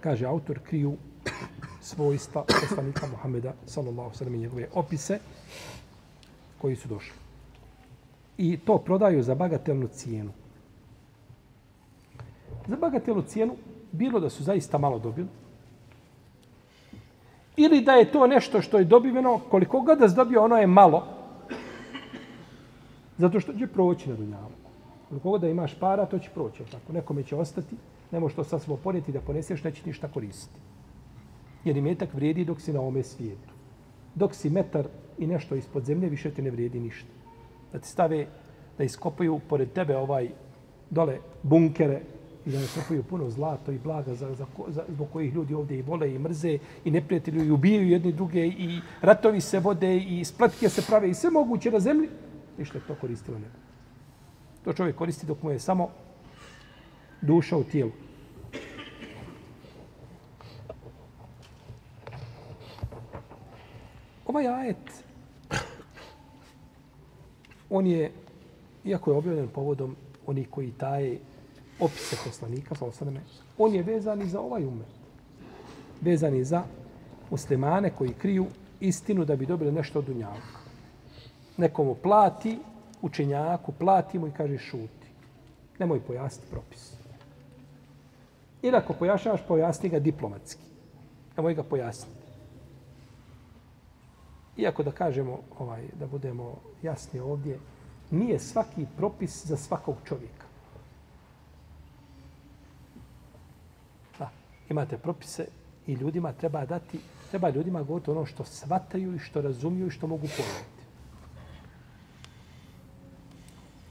Kaže 0.00 0.26
autor, 0.26 0.58
kriju 0.58 0.96
svojstva 1.80 2.44
poslanika 2.60 3.06
Muhameda 3.06 3.54
sallallahu 3.66 4.16
sallam 4.16 4.34
i 4.34 4.38
njegove 4.38 4.68
opise 4.74 5.18
koji 6.58 6.76
su 6.76 6.88
došli. 6.88 7.14
I 8.38 8.56
to 8.56 8.78
prodaju 8.78 9.22
za 9.22 9.34
bagatelnu 9.34 9.88
cijenu. 9.88 10.30
Za 12.68 12.76
bagatelnu 12.76 13.22
cijenu 13.22 13.56
bilo 13.92 14.20
da 14.20 14.30
su 14.30 14.42
zaista 14.42 14.78
malo 14.78 14.98
dobili, 14.98 15.28
ili 17.56 17.80
da 17.80 17.92
je 17.92 18.12
to 18.12 18.26
nešto 18.26 18.62
što 18.62 18.78
je 18.78 18.84
dobiveno, 18.84 19.40
koliko 19.50 19.80
god 19.80 19.98
da 19.98 20.08
se 20.08 20.14
dobio, 20.14 20.44
ono 20.44 20.56
je 20.56 20.66
malo, 20.66 21.19
zato 23.20 23.40
što 23.40 23.52
će 23.52 23.66
proći 23.66 24.08
na 24.08 24.16
dunjavu. 24.16 24.50
Koliko 25.08 25.38
da 25.38 25.48
imaš 25.48 25.74
para, 25.80 26.06
to 26.06 26.18
će 26.18 26.30
proći. 26.34 26.64
Tako. 26.70 26.92
Nekome 26.92 27.22
će 27.22 27.36
ostati, 27.36 27.76
ne 28.10 28.20
možeš 28.20 28.36
to 28.36 28.44
sa 28.44 28.58
svoj 28.58 28.78
ponijeti 28.82 29.12
da 29.12 29.20
poneseš, 29.20 29.64
neće 29.64 29.82
ništa 29.86 30.08
koristiti. 30.08 30.60
Jer 31.64 31.76
i 31.76 31.80
metak 31.80 32.14
vrijedi 32.14 32.44
dok 32.44 32.60
si 32.60 32.72
na 32.72 32.80
ome 32.80 33.02
svijetu. 33.02 33.52
Dok 34.14 34.34
si 34.34 34.50
metar 34.50 34.86
i 35.18 35.26
nešto 35.26 35.54
ispod 35.54 35.84
zemlje, 35.84 36.08
više 36.08 36.30
ti 36.30 36.42
ne 36.42 36.50
vrijedi 36.50 36.80
ništa. 36.80 37.08
Da 37.72 37.78
ti 37.78 37.88
stave, 37.88 38.26
da 38.78 38.84
iskopaju 38.84 39.40
pored 39.48 39.72
tebe 39.72 39.96
ovaj 39.96 40.30
dole 40.90 41.18
bunkere 41.42 42.00
i 42.46 42.50
da 42.50 42.58
ne 42.58 42.64
iskopaju 42.64 43.02
puno 43.02 43.30
zlato 43.30 43.72
i 43.72 43.78
blaga 43.78 44.14
za, 44.14 44.34
za, 44.34 44.46
za, 44.68 44.84
zbog 44.88 45.08
kojih 45.12 45.34
ljudi 45.34 45.54
ovdje 45.54 45.78
i 45.78 45.82
vole 45.82 46.14
i 46.14 46.18
mrze 46.18 46.58
i 46.84 46.90
neprijatelju 46.90 47.44
i 47.44 47.50
ubijaju 47.50 47.88
jedni 47.88 48.12
druge 48.12 48.46
i 48.46 48.80
ratovi 49.00 49.40
se 49.40 49.60
vode 49.60 49.96
i 49.96 50.24
spletke 50.24 50.68
se 50.68 50.82
prave 50.88 51.10
i 51.10 51.14
sve 51.14 51.30
moguće 51.30 51.70
na 51.70 51.80
zemlji 51.80 52.08
ništa 52.60 52.80
to 52.86 52.94
koristilo 52.94 53.38
ne. 53.38 53.48
To 54.64 54.72
čovjek 54.72 54.96
koristi 54.96 55.26
dok 55.26 55.42
mu 55.42 55.50
je 55.50 55.58
samo 55.58 55.88
duša 57.20 57.56
u 57.56 57.64
tijelu. 57.64 57.90
Ovaj 64.26 64.48
ajet, 64.48 65.04
on 67.70 67.86
je, 67.86 68.12
iako 68.84 69.10
je 69.10 69.16
objavljen 69.16 69.48
povodom 69.48 69.96
onih 70.26 70.48
koji 70.50 70.70
taje 70.70 71.18
opise 71.80 72.16
poslanika, 72.24 72.74
sa 72.74 72.84
osaname, 72.84 73.20
on 73.58 73.74
je 73.74 73.82
vezan 73.82 74.22
i 74.22 74.28
za 74.28 74.40
ovaj 74.40 74.64
umet. 74.64 74.86
Vezan 76.00 76.36
i 76.36 76.44
za 76.44 76.62
muslimane 77.30 77.90
koji 77.90 78.12
kriju 78.12 78.46
istinu 78.80 79.24
da 79.24 79.36
bi 79.36 79.46
dobili 79.46 79.72
nešto 79.72 79.98
od 79.98 80.04
dunjavka. 80.04 80.59
Nekomu 81.60 81.94
plati, 81.94 82.58
učenjaku, 83.02 83.72
plati 83.72 84.18
mu 84.18 84.26
i 84.26 84.32
kaže 84.32 84.58
šuti. 84.58 85.08
Nemoj 85.78 86.00
pojasniti 86.00 86.50
propis. 86.50 86.92
Ili 88.62 88.76
ako 88.76 88.92
pojašnjavaš, 88.92 89.40
pojasni 89.48 89.88
ga 89.88 89.98
diplomatski. 89.98 90.62
Nemoj 91.36 91.54
ga 91.54 91.62
pojasniti. 91.62 92.20
Iako 94.56 94.82
da 94.82 94.90
kažemo, 94.90 95.38
ovaj, 95.58 95.84
da 95.98 96.06
budemo 96.06 96.56
jasni 96.82 97.20
ovdje, 97.20 97.58
nije 98.10 98.38
svaki 98.38 98.86
propis 98.96 99.46
za 99.46 99.56
svakog 99.56 99.96
čovjeka. 100.04 100.46
Da, 104.18 104.30
imate 104.68 104.98
propise 104.98 105.46
i 105.86 105.92
ljudima 105.92 106.32
treba 106.32 106.66
dati, 106.66 107.00
treba 107.30 107.50
ljudima 107.50 107.82
govoriti 107.82 108.10
ono 108.10 108.26
što 108.26 108.44
svataju 108.44 109.14
i 109.14 109.18
što 109.18 109.40
razumiju 109.40 109.86
i 109.86 109.90
što 109.90 110.06
mogu 110.06 110.26
pojaviti. 110.36 110.79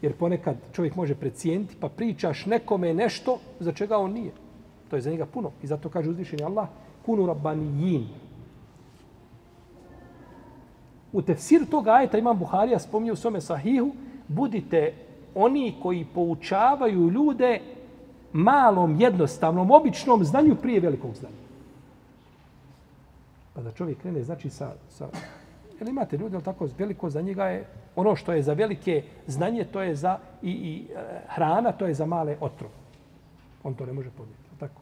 Jer 0.01 0.13
ponekad 0.13 0.55
čovjek 0.73 0.95
može 0.95 1.15
precijeniti 1.15 1.75
pa 1.79 1.89
pričaš 1.89 2.45
nekome 2.45 2.93
nešto 2.93 3.38
za 3.59 3.71
čega 3.71 3.97
on 3.97 4.12
nije. 4.13 4.31
To 4.89 4.95
je 4.95 5.01
za 5.01 5.12
njega 5.12 5.25
puno. 5.25 5.51
I 5.63 5.67
zato 5.67 5.89
kaže 5.89 6.09
uzvišenje 6.09 6.43
Allah, 6.43 6.67
kunu 7.05 7.25
rabbanijin, 7.25 8.07
U 11.12 11.21
tefsir 11.21 11.65
tog 11.69 11.88
ajeta 11.88 12.17
imam 12.17 12.38
Buharija 12.38 12.79
spomnio 12.79 13.13
u 13.13 13.15
svome 13.15 13.41
sahihu, 13.41 13.91
budite 14.27 14.93
oni 15.35 15.75
koji 15.81 16.05
poučavaju 16.13 17.09
ljude 17.09 17.59
malom, 18.33 18.99
jednostavnom, 19.01 19.71
običnom 19.71 20.23
znanju 20.23 20.55
prije 20.62 20.79
velikog 20.79 21.15
znanja. 21.15 21.35
Pa 23.53 23.62
da 23.62 23.71
čovjek 23.71 24.01
krene, 24.01 24.23
znači, 24.23 24.49
sa... 24.49 24.73
sa 24.89 25.07
Jer 25.79 25.89
imate 25.89 26.17
ljudi, 26.17 26.35
ali 26.35 26.43
tako, 26.43 26.69
veliko 26.77 27.09
za 27.09 27.21
njega 27.21 27.45
je 27.45 27.65
ono 27.95 28.15
što 28.15 28.33
je 28.33 28.43
za 28.43 28.53
velike 28.53 29.03
znanje, 29.27 29.63
to 29.63 29.81
je 29.81 29.95
za 29.95 30.17
i, 30.41 30.51
i 30.51 30.87
e, 30.95 31.21
hrana, 31.27 31.71
to 31.71 31.87
je 31.87 31.93
za 31.93 32.05
male 32.05 32.37
otrov. 32.39 32.71
On 33.63 33.73
to 33.73 33.85
ne 33.85 33.93
može 33.93 34.09
podnijeti. 34.09 34.43
Tako. 34.59 34.81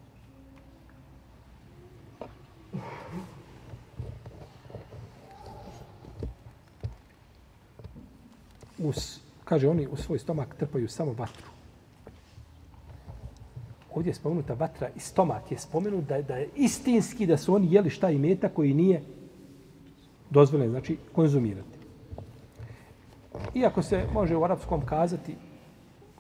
us, 8.80 9.20
kaže 9.44 9.68
oni, 9.68 9.88
u 9.88 9.98
svoj 9.98 10.20
stomak 10.20 10.56
trpaju 10.56 10.90
samo 10.90 11.14
vatru. 11.14 11.48
Ovdje 13.96 14.10
je 14.10 14.14
spomenuta 14.14 14.54
vatra 14.54 14.90
i 14.96 15.00
stomak 15.00 15.52
je 15.52 15.58
spomenut 15.58 16.06
da, 16.06 16.22
da 16.22 16.36
je 16.36 16.50
istinski 16.56 17.26
da 17.26 17.38
su 17.38 17.54
oni 17.54 17.74
jeli 17.74 17.90
šta 17.90 18.10
i 18.10 18.18
meta 18.18 18.50
koji 18.50 18.74
nije 18.74 19.02
dozvoljeno, 20.30 20.72
znači 20.72 20.98
konzumirati. 21.16 21.78
Iako 23.56 23.82
se 23.82 24.04
može 24.14 24.36
u 24.36 24.44
arapskom 24.44 24.86
kazati, 24.86 25.36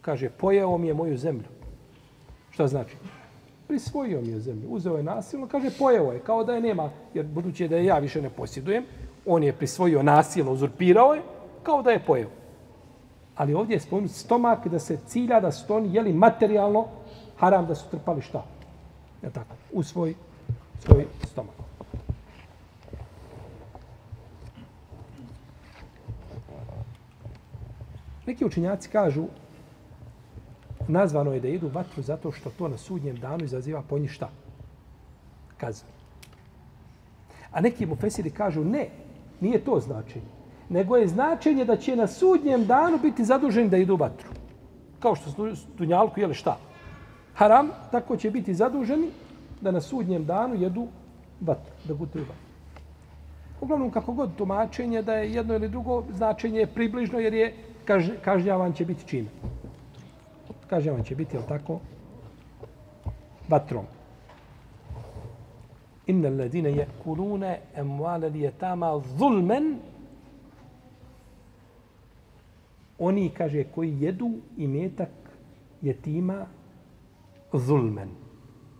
kaže, 0.01 0.29
pojeo 0.29 0.77
mi 0.77 0.87
je 0.87 0.93
moju 0.93 1.17
zemlju. 1.17 1.47
Šta 2.49 2.67
znači? 2.67 2.95
Prisvojio 3.67 4.21
mi 4.21 4.27
je 4.27 4.39
zemlju. 4.39 4.69
Uzeo 4.69 4.97
je 4.97 5.03
nasilno, 5.03 5.47
kaže, 5.47 5.69
pojeo 5.79 6.11
je, 6.11 6.19
kao 6.19 6.43
da 6.43 6.53
je 6.53 6.61
nema, 6.61 6.89
jer 7.13 7.25
budući 7.25 7.67
da 7.67 7.75
je 7.77 7.85
ja 7.85 7.99
više 7.99 8.21
ne 8.21 8.29
posjedujem, 8.29 8.85
on 9.25 9.43
je 9.43 9.53
prisvojio 9.53 10.03
nasilno, 10.03 10.51
uzurpirao 10.51 11.13
je, 11.13 11.21
kao 11.63 11.81
da 11.81 11.91
je 11.91 12.05
pojeo. 12.05 12.29
Ali 13.35 13.53
ovdje 13.53 13.75
je 13.75 13.79
spomenut 13.79 14.11
stomak 14.11 14.67
da 14.67 14.79
se 14.79 14.97
cilja 15.07 15.39
da 15.39 15.51
su 15.51 15.75
oni 15.75 15.95
jeli 15.95 16.13
materijalno 16.13 16.87
haram 17.37 17.67
da 17.67 17.75
su 17.75 17.89
trpali 17.91 18.21
šta? 18.21 18.45
Ja 19.23 19.29
tako, 19.29 19.55
u 19.73 19.83
svoj, 19.83 20.13
svoj 20.79 21.05
stomak. 21.23 21.66
Neki 28.27 28.45
učinjaci 28.45 28.89
kažu 28.89 29.25
nazvano 30.87 31.33
je 31.33 31.39
da 31.39 31.47
idu 31.47 31.71
vatru 31.73 32.03
zato 32.03 32.31
što 32.31 32.49
to 32.49 32.67
na 32.67 32.77
sudnjem 32.77 33.15
danu 33.15 33.43
izaziva 33.43 33.83
po 33.89 33.99
njih 33.99 34.11
šta? 34.11 34.29
Kaznu. 35.57 35.89
A 37.51 37.61
neki 37.61 37.85
mu 37.85 37.95
fesiri 37.95 38.29
kažu 38.29 38.63
ne, 38.63 38.89
nije 39.41 39.63
to 39.63 39.79
značenje 39.79 40.37
nego 40.69 40.97
je 40.97 41.07
značenje 41.07 41.65
da 41.65 41.77
će 41.77 41.95
na 41.95 42.07
sudnjem 42.07 42.65
danu 42.65 42.99
biti 43.01 43.25
zaduženi 43.25 43.69
da 43.69 43.77
idu 43.77 43.93
u 43.93 43.97
vatru. 43.97 44.29
Kao 44.99 45.15
što 45.15 45.31
su 45.31 45.67
Dunjalku 45.77 46.19
jeli 46.19 46.33
šta? 46.33 46.57
haram, 47.37 47.69
tako 47.91 48.17
će 48.17 48.31
biti 48.31 48.53
zaduženi 48.53 49.09
da 49.61 49.71
na 49.71 49.81
sudnjem 49.81 50.25
danu 50.25 50.55
jedu 50.55 50.87
vatru, 51.41 51.73
da 51.85 51.93
gutaju 51.93 52.25
vatru. 52.25 52.43
Uglavnom, 53.61 53.91
kako 53.91 54.13
god 54.13 54.35
tumačenje 54.37 55.01
da 55.01 55.13
je 55.13 55.33
jedno 55.33 55.55
ili 55.55 55.69
drugo, 55.69 56.03
značenje 56.13 56.59
je 56.59 56.67
približno 56.67 57.19
jer 57.19 57.33
je 57.33 57.53
kaž, 57.87 58.09
kažnjavan 58.21 58.73
će 58.73 58.85
biti 58.85 59.07
čime. 59.07 59.29
Kažnjavan 60.67 61.03
će 61.03 61.15
biti, 61.15 61.35
jel 61.35 61.43
tako, 61.47 61.79
vatrom. 63.47 63.85
Inna 66.07 66.27
alladine 66.27 66.71
je 66.71 66.87
kulune 67.03 67.59
emuale 67.75 68.29
lijetama 68.29 69.01
zulmen 69.17 69.79
oni, 72.99 73.29
kaže, 73.29 73.63
koji 73.63 74.01
jedu 74.01 74.31
i 74.57 74.67
metak 74.67 75.09
jetima 75.81 76.45
zulmen. 77.53 78.09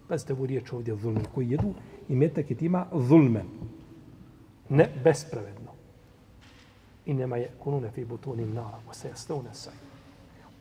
Pazite 0.08 0.34
ovu 0.34 0.46
riječ 0.46 0.74
ovdje, 0.74 0.96
zulmen. 0.96 1.24
Koji 1.36 1.50
jedu 1.50 1.74
i 2.10 2.16
metak 2.16 2.50
jetima 2.50 2.86
zulmen. 2.94 3.46
Ne 4.70 4.90
bespravedno. 5.04 5.57
Inema 7.08 7.38
je 7.38 7.52
kunune 7.60 7.92
fi 7.92 8.06
butunim 8.06 8.54
nara, 8.54 8.80
o 8.90 8.94
se 8.94 9.08
jastovne 9.08 9.54
saj. 9.54 9.74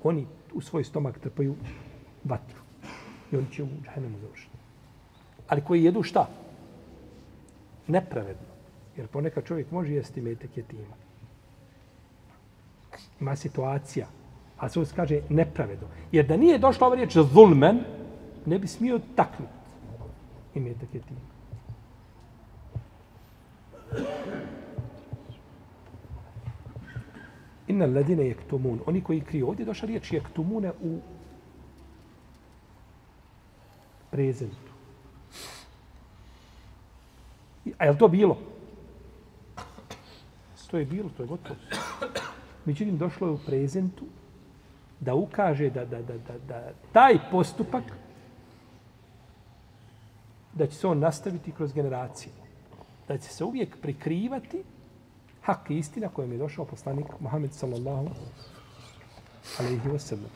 Oni 0.03 0.27
u 0.55 0.61
svoj 0.61 0.85
stomak 0.85 1.19
trpaju 1.19 1.55
vatru. 2.25 2.63
I 3.33 3.37
oni 3.37 3.47
će 3.53 3.63
u 3.63 3.69
džahennemu 3.85 4.19
završiti. 4.19 4.57
Ali 5.49 5.65
koji 5.65 5.85
jedu 5.85 6.03
šta? 6.03 6.29
Nepravedno. 7.87 8.47
Jer 8.97 9.07
ponekad 9.07 9.45
čovjek 9.45 9.71
može 9.71 9.95
jesti 9.95 10.21
metak 10.21 10.57
jetima 10.57 10.97
ima 13.21 13.37
situacija, 13.37 14.07
a 14.59 14.69
se 14.69 14.85
kaže 14.97 15.21
nepravedno. 15.29 15.89
Jer 16.13 16.27
da 16.27 16.37
nije 16.37 16.59
došla 16.59 16.87
ova 16.87 16.97
riječ 16.97 17.17
zulmen, 17.17 17.81
ne 18.47 18.59
bi 18.59 18.69
smio 18.69 19.01
taknuti. 19.17 19.53
I 20.55 20.61
metak 20.61 20.95
je 20.95 21.01
tako 27.81 27.93
tim. 27.93 27.93
Inna 27.93 27.99
ladine 27.99 28.27
jektumun. 28.27 28.81
Oni 28.87 29.01
koji 29.01 29.21
kriju. 29.21 29.49
Ovdje 29.49 29.62
je 29.62 29.67
došla 29.67 29.87
riječ 29.87 30.12
jektumune 30.12 30.73
u 30.83 30.99
prezentu. 34.11 34.73
A 37.79 37.85
je 37.85 37.99
to 37.99 38.09
bilo? 38.09 38.39
To 40.71 40.79
je 40.79 40.85
bilo, 40.85 41.11
to 41.17 41.23
je 41.23 41.27
gotovo. 41.27 41.59
Međutim, 42.65 42.99
došlo 42.99 43.27
je 43.27 43.33
u 43.33 43.39
prezentu 43.47 44.05
da 45.01 45.15
ukaže 45.15 45.71
da, 45.71 45.85
da, 45.85 46.03
da, 46.03 46.15
da, 46.19 46.39
da 46.49 46.73
taj 46.93 47.19
postupak 47.31 47.83
da 50.55 50.67
će 50.67 50.75
se 50.75 50.87
on 50.87 50.99
nastaviti 50.99 51.53
kroz 51.53 51.73
generacije. 51.73 52.33
Da 53.09 53.19
će 53.19 53.29
se 53.29 53.45
uvijek 53.45 53.77
prikrivati 53.81 54.65
hak 55.47 55.71
i 55.71 55.79
istina 55.79 56.09
kojom 56.09 56.33
je 56.33 56.39
došao 56.39 56.65
poslanik 56.65 57.07
Muhammed 57.21 57.53
sallallahu 57.53 58.09
alaihi 59.59 59.89
wa 59.89 59.99
sallam. 59.99 60.31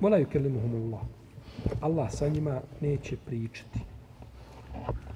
Mola 0.00 0.16
ju 0.16 0.26
Allah. 0.34 1.00
Allah 1.80 2.12
sa 2.12 2.28
njima 2.28 2.60
neće 2.80 3.16
pričati. 3.16 3.80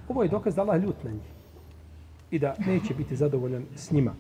Ovo 0.09 0.23
je 0.23 0.29
dokaz 0.29 0.55
da 0.55 0.63
Allah 0.63 0.83
ljut 0.83 1.05
na 1.05 1.11
njih 1.11 1.31
i 2.31 2.39
da 2.39 2.55
neće 2.67 2.95
biti 2.95 3.17
zadovoljan 3.17 3.65
s 3.77 3.91
njima. 3.91 4.15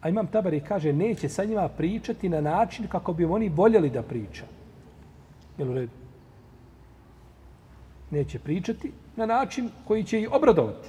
A 0.00 0.08
imam 0.08 0.26
Tabari 0.26 0.60
kaže, 0.60 0.92
neće 0.92 1.28
sa 1.28 1.44
njima 1.44 1.68
pričati 1.68 2.28
na 2.28 2.40
način 2.40 2.86
kako 2.88 3.12
bi 3.12 3.24
oni 3.24 3.48
voljeli 3.48 3.90
da 3.90 4.02
priča. 4.02 4.44
Jel 5.58 5.70
u 5.70 5.74
redu? 5.74 5.92
Neće 8.10 8.38
pričati 8.38 8.92
na 9.16 9.26
način 9.26 9.70
koji 9.84 10.04
će 10.04 10.20
ih 10.20 10.32
obradovati. 10.32 10.88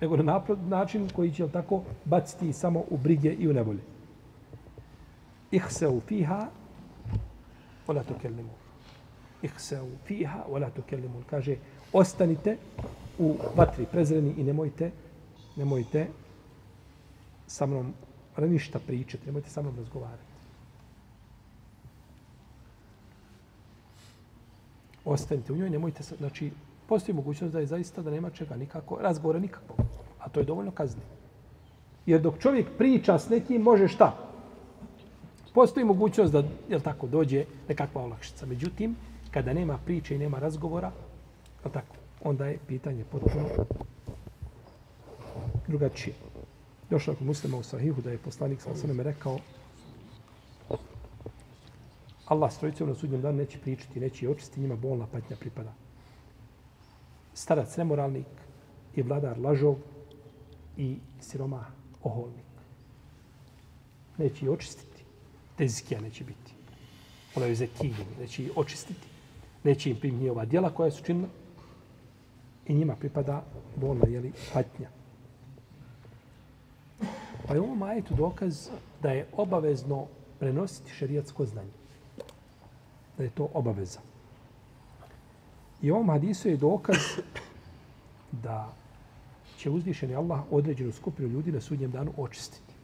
Nego 0.00 0.16
na 0.16 0.42
način 0.68 1.08
koji 1.16 1.32
će 1.32 1.48
tako 1.48 1.82
baciti 2.04 2.52
samo 2.52 2.84
u 2.90 2.96
brige 2.96 3.32
i 3.32 3.48
u 3.48 3.52
nevolje. 3.52 3.80
Ih 5.50 5.66
se 5.70 5.88
u 5.88 6.00
fiha, 6.00 6.46
ola 7.86 8.02
to 8.02 8.14
kellimu. 8.22 8.54
Ih 9.42 9.52
se 9.58 9.82
u 9.82 9.90
fiha, 10.06 10.44
ola 10.48 10.70
to 10.70 10.82
kellimu. 10.82 11.22
Kaže, 11.30 11.56
ostanite 11.92 12.56
u 13.18 13.36
vatri 13.56 13.86
prezreni 13.92 14.34
i 14.38 14.44
nemojte 14.44 14.90
nemojte 15.56 16.06
sa 17.46 17.66
mnom 17.66 17.94
ništa 18.38 18.78
pričati, 18.78 19.26
nemojte 19.26 19.50
sa 19.50 19.62
mnom 19.62 19.76
razgovarati. 19.76 20.32
Ostanite 25.04 25.52
u 25.52 25.56
njoj, 25.56 25.70
nemojte 25.70 26.02
znači, 26.02 26.50
postoji 26.92 27.16
mogućnost 27.16 27.52
da 27.52 27.60
je 27.60 27.66
zaista 27.66 28.02
da 28.02 28.10
nema 28.10 28.30
čega 28.30 28.56
nikako, 28.56 28.98
razgovora 29.00 29.38
nikako. 29.38 29.74
A 30.18 30.28
to 30.28 30.40
je 30.40 30.44
dovoljno 30.44 30.70
kazni. 30.70 31.02
Jer 32.06 32.20
dok 32.20 32.38
čovjek 32.38 32.66
priča 32.78 33.18
s 33.18 33.28
nekim, 33.28 33.62
može 33.62 33.88
šta? 33.88 34.10
Postoji 35.54 35.86
mogućnost 35.86 36.32
da, 36.32 36.42
jel 36.68 36.80
tako, 36.80 37.06
dođe 37.06 37.44
nekakva 37.68 38.02
olakšica. 38.02 38.46
Međutim, 38.46 38.96
kada 39.30 39.52
nema 39.52 39.78
priče 39.84 40.14
i 40.14 40.18
nema 40.18 40.38
razgovora, 40.38 40.90
jel 41.64 41.72
tako, 41.72 41.96
onda 42.24 42.46
je 42.46 42.58
pitanje 42.66 43.04
potpuno 43.04 43.48
drugačije. 45.68 46.14
Došlo 46.90 47.14
kod 47.14 47.26
muslima 47.26 47.56
u 47.56 47.62
sahihu 47.62 48.02
da 48.02 48.10
je 48.10 48.18
poslanik 48.18 48.60
sa 48.60 48.70
osanem 48.70 49.00
rekao 49.00 49.38
Allah 52.26 52.52
strojice 52.52 52.86
na 52.86 52.94
sudnjem 52.94 53.22
danu 53.22 53.38
neće 53.38 53.58
pričati, 53.58 54.00
neće 54.00 54.28
očistiti, 54.28 54.60
njima 54.60 54.76
bolna 54.76 55.06
patnja 55.06 55.36
pripada. 55.36 55.72
Starac 57.34 57.76
nemoralnik 57.76 58.26
i 58.96 59.02
vladar 59.02 59.38
lažov 59.38 59.76
i 60.76 60.96
siroma 61.20 61.64
oholnik. 62.02 62.44
Neće 64.18 64.50
očistiti. 64.50 65.04
Tezikija 65.56 66.00
neće 66.00 66.24
biti. 66.24 66.52
Ona 67.36 67.46
je 67.46 67.54
zekijin, 67.54 67.94
neće 68.20 68.48
očistiti. 68.56 69.06
Neće 69.64 69.90
im 69.90 69.96
primiti 69.96 70.30
ova 70.30 70.44
djela 70.44 70.70
koja 70.70 70.90
su 70.90 71.04
činila 71.04 71.28
i 72.66 72.74
njima 72.74 72.96
pripada 72.96 73.44
bolna 73.76 74.08
jeli, 74.08 74.32
patnja. 74.52 74.88
Pa 77.46 77.54
je 77.54 77.60
ovo 77.60 77.74
majetu 77.74 78.14
dokaz 78.14 78.68
da 79.02 79.10
je 79.10 79.26
obavezno 79.32 80.06
prenositi 80.38 80.90
šerijatsko 80.90 81.46
znanje. 81.46 81.70
Da 83.18 83.24
je 83.24 83.30
to 83.30 83.48
obaveza. 83.54 84.00
I 85.82 85.90
ovom 85.90 86.10
hadisu 86.10 86.48
je 86.48 86.56
dokaz 86.56 86.96
da 88.32 88.72
će 89.56 89.70
uzvišeni 89.70 90.14
Allah 90.14 90.40
određenu 90.50 90.92
skupinu 90.92 91.28
ljudi 91.28 91.52
na 91.52 91.60
sudnjem 91.60 91.90
danu 91.90 92.12
očistiti. 92.16 92.74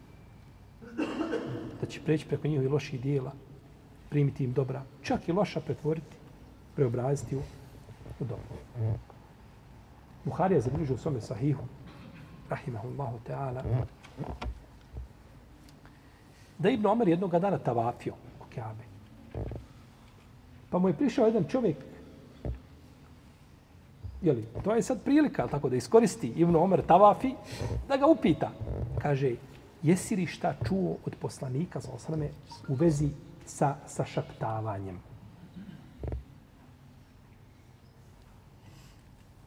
Da 1.80 1.86
će 1.88 2.00
preći 2.00 2.26
preko 2.26 2.48
njihovi 2.48 2.68
loših 2.68 3.00
dijela, 3.00 3.32
primiti 4.08 4.44
im 4.44 4.52
dobra, 4.52 4.82
čak 5.02 5.28
i 5.28 5.32
loša 5.32 5.60
pretvoriti, 5.60 6.16
preobraziti 6.74 7.36
u, 7.36 7.40
u 8.20 8.24
dobro. 8.24 8.58
Buhari 10.24 10.54
je 10.54 10.60
zabilježio 10.60 10.94
u 10.94 10.98
svome 10.98 11.20
sahihu, 11.20 11.62
rahimahullahu 12.50 13.18
ta'ala, 13.28 13.62
da 16.58 16.70
Ibn 16.70 16.86
Omer 16.86 17.08
jednog 17.08 17.30
dana 17.30 17.58
tavafio 17.58 18.14
u 18.40 18.44
Kjabe. 18.54 18.84
Pa 20.70 20.78
mu 20.78 20.88
je 20.88 20.94
prišao 20.94 21.26
jedan 21.26 21.44
čovjek, 21.48 21.76
jeli, 24.22 24.44
to 24.64 24.74
je 24.74 24.82
sad 24.82 25.02
prilika, 25.04 25.46
tako 25.46 25.68
da 25.68 25.76
iskoristi 25.76 26.32
Ibn 26.36 26.56
Omer 26.56 26.82
tavafi, 26.86 27.34
da 27.88 27.96
ga 27.96 28.06
upita. 28.06 28.50
Kaže, 28.98 29.34
jesi 29.82 30.16
li 30.16 30.26
šta 30.26 30.54
čuo 30.68 30.96
od 31.06 31.16
poslanika 31.20 31.80
za 31.80 31.92
osrame 31.92 32.28
u 32.68 32.74
vezi 32.74 33.08
sa, 33.46 33.76
sa 33.86 34.04
šaptavanjem? 34.04 34.98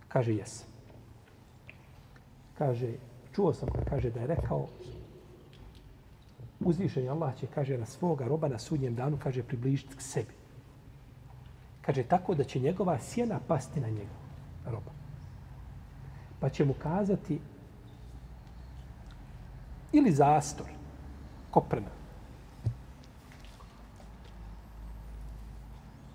Kaže, 0.08 0.34
jes. 0.36 0.64
Kaže, 2.58 2.94
čuo 3.36 3.54
sam 3.54 3.70
ga, 3.70 3.84
kaže 3.90 4.10
da 4.10 4.20
je 4.20 4.28
rekao 4.28 4.68
uzvišeni 6.66 7.10
Allah 7.10 7.36
će, 7.40 7.48
kaže, 7.48 7.78
na 7.78 7.86
svoga 7.86 8.28
roba 8.28 8.48
na 8.48 8.60
sudnjem 8.60 8.96
danu, 8.96 9.18
kaže, 9.24 9.44
približiti 9.44 9.96
k 9.96 10.02
sebi. 10.02 10.34
Kaže, 11.82 12.04
tako 12.04 12.36
da 12.36 12.44
će 12.44 12.60
njegova 12.60 13.00
sjena 13.00 13.40
pasti 13.48 13.80
na 13.80 13.90
njega, 13.90 14.21
roba. 14.65 14.91
Pa 16.39 16.50
će 16.50 16.65
mu 16.65 16.74
kazati 16.74 17.39
ili 19.91 20.12
zastor, 20.12 20.67
koprena. 21.52 21.89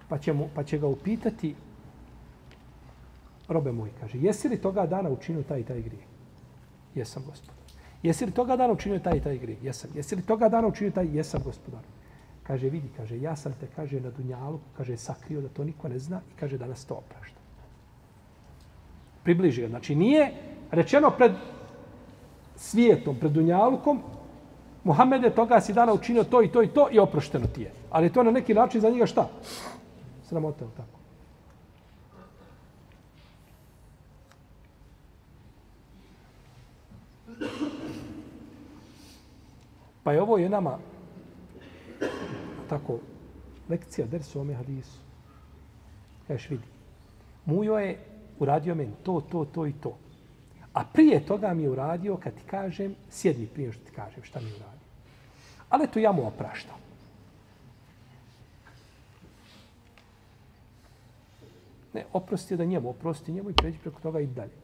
Pa 0.09 0.19
će, 0.19 0.33
mu, 0.33 0.49
pa 0.55 0.63
će 0.63 0.79
ga 0.79 0.87
upitati 0.87 1.55
robe 3.49 3.73
moj, 3.73 3.91
kaže, 4.01 4.19
jesi 4.19 4.49
li 4.49 4.61
toga 4.61 4.87
dana 4.87 5.11
učinio 5.11 5.43
taj 5.43 5.61
i 5.61 5.65
taj 5.65 5.83
grijeh? 5.83 6.05
Jesam, 6.95 7.23
gospodar. 7.27 7.57
Jesi 8.03 8.27
li 8.27 8.33
toga 8.33 8.57
dana 8.57 8.73
učinio 8.73 8.99
taj 8.99 9.17
i 9.17 9.21
taj 9.21 9.39
grijeh? 9.39 9.65
Jesam. 9.65 9.91
Jesi 9.95 10.17
li 10.17 10.23
toga 10.23 10.49
dana 10.49 10.69
učinio 10.69 10.91
taj? 10.91 11.17
Jesam, 11.17 11.43
gospodar. 11.45 11.83
Kaže, 12.43 12.69
vidi, 12.71 12.89
kaže, 12.97 13.21
ja 13.21 13.37
sam 13.37 13.53
te, 13.61 13.67
kaže, 13.77 14.01
na 14.01 14.11
Dunjalu, 14.11 14.61
kaže, 14.77 14.97
sakrio 14.97 15.41
da 15.41 15.49
to 15.49 15.65
niko 15.65 15.89
ne 15.89 15.99
zna 15.99 16.21
i 16.31 16.39
kaže, 16.41 16.59
danas 16.59 16.85
to 16.85 16.95
oprašta. 16.95 17.36
Približi 19.27 19.63
ga. 19.63 19.69
Znači, 19.69 19.95
nije 19.95 20.33
rečeno 20.71 21.11
pred 21.11 21.33
svijetom, 22.57 23.17
pred 23.19 23.33
Dunjalukom, 23.33 24.03
Muhammed 24.85 25.25
je 25.25 25.35
toga 25.35 25.61
si 25.61 25.73
dana 25.73 25.93
učinio 25.93 26.25
to 26.25 26.43
i 26.43 26.49
to 26.49 26.63
i 26.63 26.69
to 26.69 26.89
i 26.91 26.99
oprošteno 26.99 27.47
ti 27.47 27.63
je. 27.63 27.73
Ali 27.91 28.07
je 28.07 28.13
to 28.13 28.23
na 28.23 28.31
neki 28.31 28.55
način 28.55 28.81
za 28.81 28.91
njega 28.91 29.07
šta? 29.07 29.29
Sramota 30.29 30.65
je 30.65 30.71
tako. 30.77 30.97
Pa 40.03 40.13
je 40.13 40.23
ovo 40.23 40.39
je 40.39 40.49
nama 40.49 40.79
tako 42.69 42.99
lekcija 43.69 44.07
dersu 44.07 44.41
ome 44.41 44.55
hadisu. 44.55 44.99
Kažeš 46.29 46.51
vidi. 46.51 46.67
Mujo 47.45 47.79
je 47.79 47.99
uradio 48.39 48.75
meni 48.75 48.93
to, 49.03 49.21
to, 49.21 49.45
to 49.45 49.67
i 49.67 49.73
to. 49.73 49.97
A 50.73 50.85
prije 50.85 51.27
toga 51.27 51.55
mi 51.55 51.63
je 51.63 51.71
uradio 51.71 52.17
kad 52.17 52.35
ti 52.35 52.43
kažem, 52.47 52.95
sjedni 53.11 53.47
prije 53.47 53.73
što 53.73 53.85
ti 53.85 53.91
kažem 53.91 54.23
šta 54.23 54.41
mi 54.41 54.47
je 54.47 54.55
uradio. 54.55 54.87
Ali 55.69 55.87
to 55.87 55.99
ja 55.99 56.13
mu 56.13 56.27
opraštam. 56.27 56.77
Ne, 61.95 62.05
oprosti 62.13 62.55
je 62.55 62.59
da 62.59 62.65
njemu, 62.65 62.91
oprosti 62.91 63.33
njemu 63.33 63.51
i 63.51 63.55
pređi 63.55 63.79
preko 63.79 64.01
toga 64.01 64.21
i 64.21 64.27
dalje. 64.27 64.57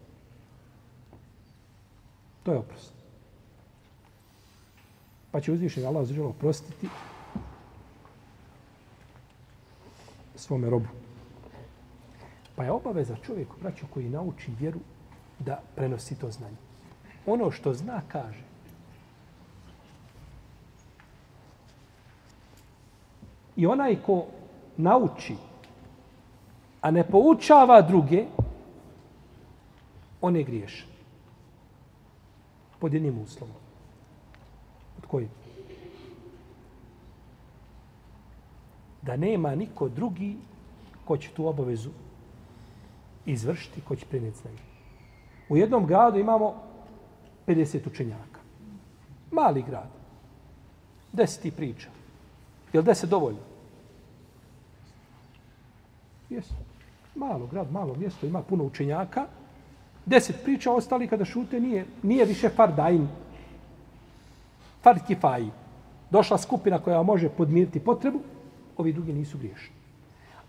To 2.42 2.52
je 2.52 2.58
oprost. 2.58 2.92
Pa 5.30 5.40
će 5.40 5.52
uzvišenje 5.52 5.86
Allah 5.86 6.06
zađelo 6.06 6.28
oprostiti 6.28 6.88
svome 10.36 10.70
robu. 10.70 11.01
Pa 12.62 12.66
je 12.66 12.72
obaveza 12.72 13.16
čovjeku, 13.26 13.56
braću, 13.60 13.86
koji 13.94 14.08
nauči 14.08 14.52
vjeru, 14.60 14.78
da 15.38 15.60
prenosi 15.76 16.14
to 16.14 16.30
znanje. 16.30 16.56
Ono 17.26 17.50
što 17.50 17.74
zna, 17.74 18.02
kaže. 18.08 18.44
I 23.56 23.66
onaj 23.66 23.96
ko 24.06 24.26
nauči, 24.76 25.34
a 26.80 26.90
ne 26.90 27.02
poučava 27.08 27.80
druge, 27.82 28.24
on 30.20 30.36
je 30.36 30.44
griješan. 30.44 30.88
Pod 32.78 32.94
jednim 32.94 33.18
uslovom. 33.18 33.56
Od 34.98 35.06
kojim? 35.06 35.28
Da 39.02 39.16
nema 39.16 39.54
niko 39.54 39.88
drugi 39.88 40.36
ko 41.04 41.16
će 41.16 41.30
tu 41.30 41.46
obavezu 41.46 41.90
izvršiti, 43.26 43.80
ko 43.80 43.96
će 43.96 44.06
prenijeti 44.06 44.38
znanje. 44.38 44.58
U 45.48 45.56
jednom 45.56 45.86
gradu 45.86 46.18
imamo 46.18 46.54
50 47.46 47.86
učenjaka. 47.86 48.40
Mali 49.30 49.62
grad. 49.62 49.88
Deset 51.12 51.42
ti 51.42 51.50
priča. 51.50 51.88
Je 52.72 52.80
li 52.80 52.86
deset 52.86 53.10
dovoljno? 53.10 53.40
Jesu. 56.30 56.54
Malo 57.14 57.46
grad, 57.46 57.72
malo 57.72 57.94
mjesto, 57.94 58.26
ima 58.26 58.42
puno 58.42 58.64
učenjaka. 58.64 59.26
Deset 60.06 60.42
priča, 60.44 60.72
ostali 60.72 61.08
kada 61.08 61.24
šute 61.24 61.60
nije, 61.60 61.86
nije 62.02 62.24
više 62.24 62.48
fardajn. 62.48 63.08
Fard 64.82 65.06
kifaji. 65.06 65.50
Došla 66.10 66.38
skupina 66.38 66.78
koja 66.78 67.02
može 67.02 67.28
podmiriti 67.28 67.80
potrebu, 67.80 68.20
ovi 68.76 68.92
drugi 68.92 69.12
nisu 69.12 69.38
griješni. 69.38 69.74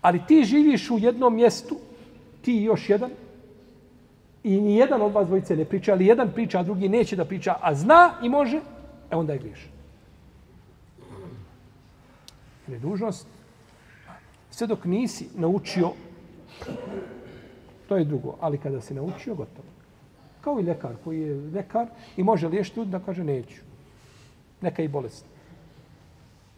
Ali 0.00 0.26
ti 0.26 0.44
živiš 0.44 0.90
u 0.90 0.98
jednom 0.98 1.34
mjestu, 1.34 1.76
ti 2.44 2.54
još 2.54 2.90
jedan, 2.90 3.10
i 4.44 4.60
ni 4.60 4.76
jedan 4.76 5.02
od 5.02 5.12
vas 5.12 5.26
dvojice 5.26 5.56
ne 5.56 5.64
priča, 5.64 5.92
ali 5.92 6.06
jedan 6.06 6.32
priča, 6.32 6.58
a 6.60 6.62
drugi 6.62 6.88
neće 6.88 7.16
da 7.16 7.24
priča, 7.24 7.54
a 7.60 7.74
zna 7.74 8.12
i 8.22 8.28
može, 8.28 8.60
e 9.10 9.16
onda 9.16 9.32
je 9.32 9.38
griješan. 9.38 9.70
Jer 12.66 12.76
je 12.76 12.78
dužnost, 12.78 13.26
sve 14.50 14.66
dok 14.66 14.84
nisi 14.84 15.28
naučio, 15.34 15.90
to 17.88 17.96
je 17.96 18.04
drugo, 18.04 18.36
ali 18.40 18.58
kada 18.58 18.80
si 18.80 18.94
naučio, 18.94 19.34
gotovo. 19.34 19.68
Kao 20.40 20.60
i 20.60 20.62
lekar 20.62 20.92
koji 21.04 21.20
je 21.20 21.50
lekar 21.54 21.86
i 22.16 22.22
može 22.22 22.48
liješiti 22.48 22.80
ljudi 22.80 22.90
da 22.90 23.00
kaže 23.00 23.24
neću. 23.24 23.62
Neka 24.60 24.82
i 24.82 24.88
bolest. 24.88 25.24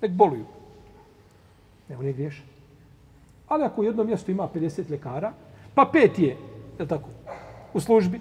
Nek 0.03 0.11
boluju. 0.11 0.45
Ne, 1.89 1.97
on 1.97 2.07
je 2.07 2.13
griješan. 2.13 2.47
Ali 3.49 3.65
ako 3.65 3.81
u 3.81 3.85
jednom 3.85 4.07
mjestu 4.07 4.31
ima 4.31 4.49
50 4.55 4.91
lekara, 4.91 5.33
pa 5.77 5.85
pet 5.85 6.19
je, 6.19 6.37
je 6.79 6.87
tako, 6.89 7.09
u 7.75 7.81
službi 7.81 8.21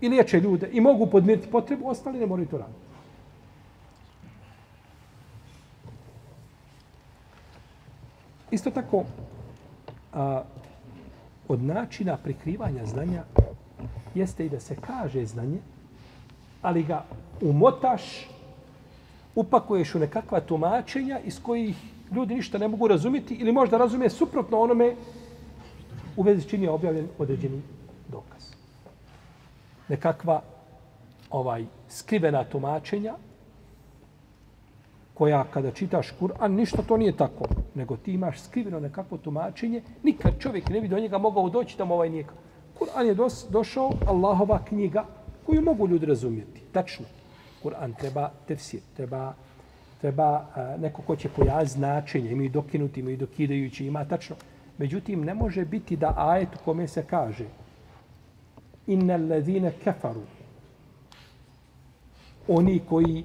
i 0.00 0.08
liječe 0.08 0.40
ljude 0.40 0.68
i 0.72 0.80
mogu 0.80 1.06
podmiriti 1.06 1.50
potrebu, 1.50 1.88
ostali 1.88 2.18
ne 2.18 2.26
moraju 2.26 2.48
to 2.48 2.58
raditi. 2.58 2.78
Isto 8.50 8.70
tako, 8.70 9.04
a, 10.12 10.42
od 11.48 11.62
načina 11.62 12.16
prikrivanja 12.16 12.86
znanja 12.86 13.24
jeste 14.14 14.46
i 14.46 14.48
da 14.48 14.60
se 14.60 14.76
kaže 14.76 15.26
znanje, 15.26 15.58
ali 16.62 16.82
ga 16.82 17.04
umotaš, 17.40 18.28
upakuješ 19.34 19.94
u 19.94 19.98
nekakva 19.98 20.40
tumačenja 20.40 21.18
iz 21.24 21.42
kojih 21.42 21.76
ljudi 22.12 22.34
ništa 22.34 22.58
ne 22.58 22.68
mogu 22.68 22.88
razumjeti 22.88 23.34
ili 23.34 23.52
možda 23.52 23.78
razumije 23.78 24.10
suprotno 24.10 24.60
onome 24.60 24.94
u 26.16 26.22
vezi 26.22 26.48
čini 26.48 26.64
je 26.64 26.70
objavljen 26.70 27.08
određeni 27.18 27.62
dokaz 28.08 28.52
nekakva 29.88 30.42
ovaj 31.30 31.64
skrivena 31.88 32.44
tumačenja 32.44 33.14
koja 35.14 35.44
kada 35.44 35.70
čitaš 35.70 36.12
Kur'an, 36.20 36.56
ništa 36.56 36.82
to 36.82 36.96
nije 36.96 37.16
tako, 37.16 37.44
nego 37.74 37.96
ti 37.96 38.12
imaš 38.12 38.40
skriveno 38.40 38.80
nekakvo 38.80 39.18
tumačenje, 39.18 39.82
nikad 40.02 40.38
čovjek 40.38 40.68
ne 40.68 40.80
bi 40.80 40.88
do 40.88 40.98
njega 40.98 41.18
mogao 41.18 41.48
doći 41.48 41.78
da 41.78 41.84
ovaj 41.84 42.10
nije. 42.10 42.24
Kur'an 42.78 43.06
je 43.06 43.14
dos, 43.14 43.46
došao, 43.50 43.92
Allahova 44.06 44.58
knjiga, 44.64 45.04
koju 45.46 45.62
mogu 45.62 45.88
ljudi 45.88 46.06
razumjeti. 46.06 46.60
Tačno. 46.72 47.06
Kur'an 47.62 47.94
treba 47.98 48.30
tefsir, 48.48 48.80
treba, 48.96 49.34
treba 50.00 50.24
a, 50.24 50.76
neko 50.80 51.02
ko 51.02 51.16
će 51.16 51.28
pojaviti 51.28 51.72
značenje, 51.72 52.30
imaju 52.30 52.50
dokinuti, 52.50 53.00
imaju 53.00 53.16
dokidajući, 53.16 53.86
ima 53.86 54.04
tačno. 54.04 54.36
Međutim, 54.78 55.24
ne 55.24 55.34
može 55.34 55.64
biti 55.64 55.96
da 55.96 56.14
ajet 56.16 56.48
u 56.54 56.64
kome 56.64 56.88
se 56.88 57.04
kaže 57.06 57.44
inna 58.86 59.14
allazine 59.14 59.72
kafaru. 59.84 60.22
Oni 62.48 62.80
koji 62.88 63.24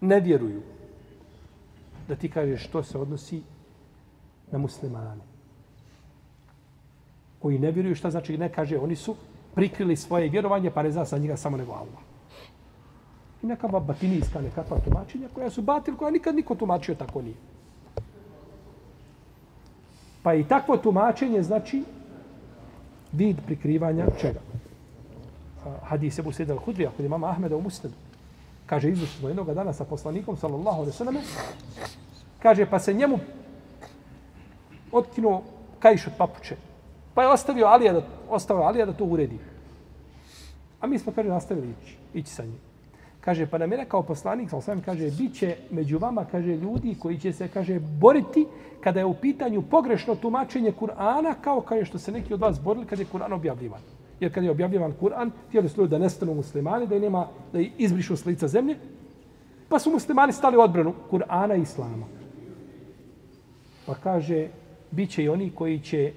ne 0.00 0.20
vjeruju 0.20 0.62
da 2.08 2.16
ti 2.16 2.28
kažeš 2.30 2.64
što 2.64 2.82
se 2.82 2.98
odnosi 2.98 3.42
na 4.50 4.58
muslimane. 4.58 5.22
Koji 7.38 7.58
ne 7.58 7.70
vjeruju 7.70 7.94
šta 7.94 8.10
znači 8.10 8.38
ne 8.38 8.48
kaže 8.48 8.78
oni 8.78 8.96
su 8.96 9.16
prikrili 9.54 9.96
svoje 9.96 10.28
vjerovanje 10.28 10.70
pa 10.70 10.82
ne 10.82 10.90
zna 10.90 11.04
sa 11.04 11.18
njega 11.18 11.36
samo 11.36 11.56
nego 11.56 11.72
Allah. 11.72 12.02
I 13.42 13.46
neka 13.46 13.68
batinijska 13.68 14.40
nekakva 14.40 14.80
tumačenja 14.80 15.28
koja 15.34 15.50
su 15.50 15.62
batil 15.62 15.96
koja 15.96 16.10
nikad 16.10 16.34
niko 16.34 16.54
tumačio 16.54 16.94
tako 16.94 17.22
nije 17.22 17.51
pa 20.22 20.34
i 20.34 20.44
takvo 20.44 20.76
tumačenje 20.76 21.42
znači 21.42 21.84
vid 23.12 23.36
prikrivanja 23.46 24.06
čega? 24.20 24.40
Hadis 25.82 26.18
Ebu 26.18 26.32
Sejid 26.32 26.50
al-Hudrija 26.50 26.90
kod 26.96 27.04
imama 27.04 27.30
Ahmeda 27.30 27.56
u 27.56 27.60
Musnedu. 27.60 27.94
Kaže, 28.66 28.90
izušli 28.90 29.18
smo 29.18 29.28
jednog 29.28 29.54
dana 29.54 29.72
sa 29.72 29.84
poslanikom, 29.84 30.36
sallallahu 30.36 30.80
alaihi 30.80 30.96
sallam, 30.96 31.16
kaže, 32.38 32.66
pa 32.66 32.78
se 32.78 32.94
njemu 32.94 33.18
otkinuo 34.92 35.42
kajš 35.78 36.06
od 36.06 36.12
papuče. 36.18 36.56
Pa 37.14 37.22
je 37.22 37.28
ostavio 37.28 37.66
Alija 37.66 37.92
da, 37.92 38.02
ostavio 38.30 38.62
Alija 38.62 38.86
da 38.86 38.92
to 38.92 39.04
uredi. 39.04 39.38
A 40.80 40.86
mi 40.86 40.98
smo, 40.98 41.12
kaže, 41.12 41.28
nastavili 41.28 41.74
ići, 41.82 41.96
ići 42.14 42.30
sa 42.30 42.42
njim. 42.42 42.71
Kaže, 43.24 43.46
pa 43.46 43.58
nam 43.58 43.72
je 43.72 43.76
rekao 43.78 44.02
poslanik, 44.02 44.50
sa 44.50 44.56
osvijem, 44.56 44.80
kaže, 44.82 45.10
bit 45.18 45.34
će 45.34 45.56
među 45.70 45.98
vama, 45.98 46.24
kaže, 46.24 46.56
ljudi 46.56 46.96
koji 46.98 47.18
će 47.18 47.32
se, 47.32 47.48
kaže, 47.48 47.78
boriti 47.78 48.46
kada 48.80 49.00
je 49.00 49.06
u 49.06 49.14
pitanju 49.14 49.62
pogrešno 49.62 50.14
tumačenje 50.14 50.72
Kur'ana, 50.80 51.34
kao 51.40 51.60
kaže 51.60 51.84
što 51.84 51.98
se 51.98 52.12
neki 52.12 52.34
od 52.34 52.40
vas 52.40 52.60
borili 52.60 52.86
kada 52.86 53.02
je 53.02 53.06
Kur'an 53.12 53.34
objavljivan. 53.34 53.80
Jer 54.20 54.34
kada 54.34 54.46
je 54.46 54.50
objavljivan 54.50 54.92
Kur'an, 55.00 55.30
htjeli 55.48 55.68
su 55.68 55.80
ljudi 55.80 55.90
da 55.90 55.98
nestanu 55.98 56.34
muslimani, 56.34 56.86
da, 56.86 56.98
nema, 56.98 57.28
da 57.52 57.60
izbrišu 57.78 58.16
s 58.16 58.26
lica 58.26 58.48
zemlje, 58.48 58.76
pa 59.68 59.78
su 59.78 59.90
muslimani 59.90 60.32
stali 60.32 60.56
u 60.56 60.60
odbranu 60.60 60.94
Kur'ana 61.10 61.58
i 61.58 61.62
Islama. 61.62 62.06
Pa 63.86 63.94
kaže, 63.94 64.48
bit 64.90 65.10
će 65.10 65.24
i 65.24 65.28
oni 65.28 65.50
koji 65.50 65.78
će 65.80 66.12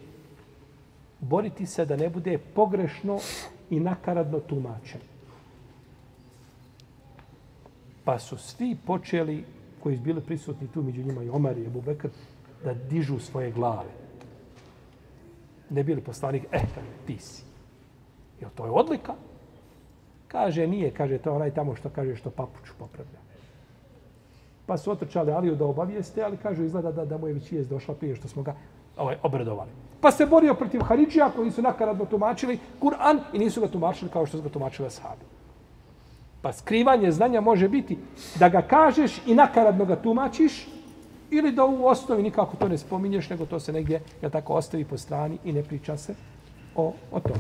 boriti 1.20 1.65
se 1.65 1.86
da 1.86 1.96
ne 1.96 2.10
bude 2.10 2.38
pogrešno 2.38 3.20
i 3.70 3.80
nakaradno 3.80 4.39
tumačeno. 4.39 5.14
Pa 8.06 8.20
su 8.20 8.38
svi 8.38 8.78
počeli 8.86 9.44
koji 9.84 9.98
su 9.98 10.04
bili 10.04 10.22
prisutni 10.22 10.68
tu 10.68 10.84
među 10.84 11.04
njima 11.04 11.24
i 11.24 11.30
Omar 11.30 11.58
i 11.58 11.68
Abu 11.68 11.82
Bekr, 11.82 12.08
da 12.63 12.74
dižu 12.74 13.20
svoje 13.20 13.52
glave. 13.52 13.89
Ne 15.70 15.84
bili 15.84 16.02
poslanik, 16.02 16.44
eh, 16.52 16.62
kaže, 16.76 16.88
ti 17.08 17.18
si. 17.20 17.44
Jel 18.41 18.50
to 18.56 18.65
je 18.65 18.72
odlika? 18.72 19.13
Kaže, 20.28 20.68
nije, 20.68 20.91
kaže, 20.91 21.18
to 21.18 21.30
je 21.30 21.36
onaj 21.36 21.54
tamo 21.54 21.76
što 21.76 21.89
kaže 21.89 22.15
što 22.15 22.30
papuču 22.30 22.74
popravlja. 22.80 23.20
Pa 24.65 24.78
su 24.78 24.91
otrčali 24.91 25.32
Aliju 25.32 25.56
da 25.56 25.65
obavijeste, 25.65 26.24
ali 26.24 26.38
kažu 26.38 26.63
izgleda 26.63 26.91
da, 26.91 27.06
da 27.06 27.18
mu 27.18 27.28
je 27.28 27.34
već 27.34 27.52
vijest 27.52 27.70
došla 27.70 27.96
prije 27.96 28.15
što 28.15 28.28
smo 28.28 28.44
ga 28.44 28.56
ovaj, 28.98 29.18
obradovali. 29.24 29.70
Pa 30.02 30.12
se 30.12 30.26
borio 30.26 30.54
protiv 30.54 30.82
Haridžija 30.82 31.32
koji 31.36 31.52
su 31.52 31.62
nakaradno 31.62 32.06
tumačili 32.06 32.60
Kur'an 32.82 33.20
i 33.34 33.39
nisu 33.39 33.62
ga 33.62 33.68
tumačili 33.68 34.12
kao 34.12 34.26
što 34.26 34.38
su 34.38 34.44
ga 34.44 34.50
tumačili 34.50 34.88
ashabi. 34.88 35.35
Pa 36.45 36.53
skrivanje 36.53 37.12
znanja 37.12 37.41
može 37.41 37.69
biti 37.69 37.97
da 38.39 38.49
ga 38.49 38.62
kažeš 38.62 39.21
i 39.25 39.34
nakaradno 39.36 39.86
ga 39.86 39.95
tumačiš 39.95 40.67
ili 41.31 41.51
da 41.51 41.65
u 41.65 41.86
osnovi 41.86 42.23
nikako 42.23 42.58
to 42.58 42.67
ne 42.67 42.77
spominješ, 42.77 43.29
nego 43.29 43.45
to 43.45 43.60
se 43.60 43.73
negdje, 43.73 44.01
ja 44.21 44.29
tako, 44.29 44.53
ostavi 44.53 44.86
po 44.86 44.97
strani 44.97 45.38
i 45.43 45.53
ne 45.53 45.63
priča 45.63 45.97
se 45.97 46.15
o, 46.75 46.93
o 47.12 47.19
tom. 47.19 47.38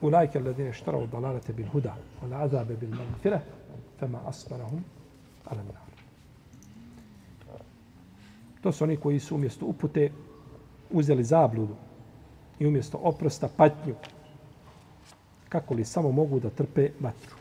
Ulajke 0.00 0.38
alladine 0.38 0.72
štarao 0.72 1.06
dalalate 1.06 1.52
bil 1.52 1.70
huda, 1.72 1.94
ul 2.24 2.34
azabe 2.34 2.76
bil 2.76 2.90
magfire, 2.90 3.40
fema 4.00 4.20
asbarahum 4.26 4.84
ala 5.44 5.62
nar. 5.62 5.86
To 8.60 8.72
su 8.72 8.84
oni 8.84 8.96
koji 8.96 9.20
su 9.20 9.34
umjesto 9.34 9.66
upute 9.66 10.10
uzeli 10.90 11.24
zabludu 11.24 11.76
i 12.58 12.66
umjesto 12.66 12.98
oprosta 13.02 13.48
patnju. 13.56 13.94
Kako 15.48 15.74
li 15.74 15.84
samo 15.84 16.12
mogu 16.12 16.40
da 16.40 16.50
trpe 16.50 16.90
vatru? 17.00 17.36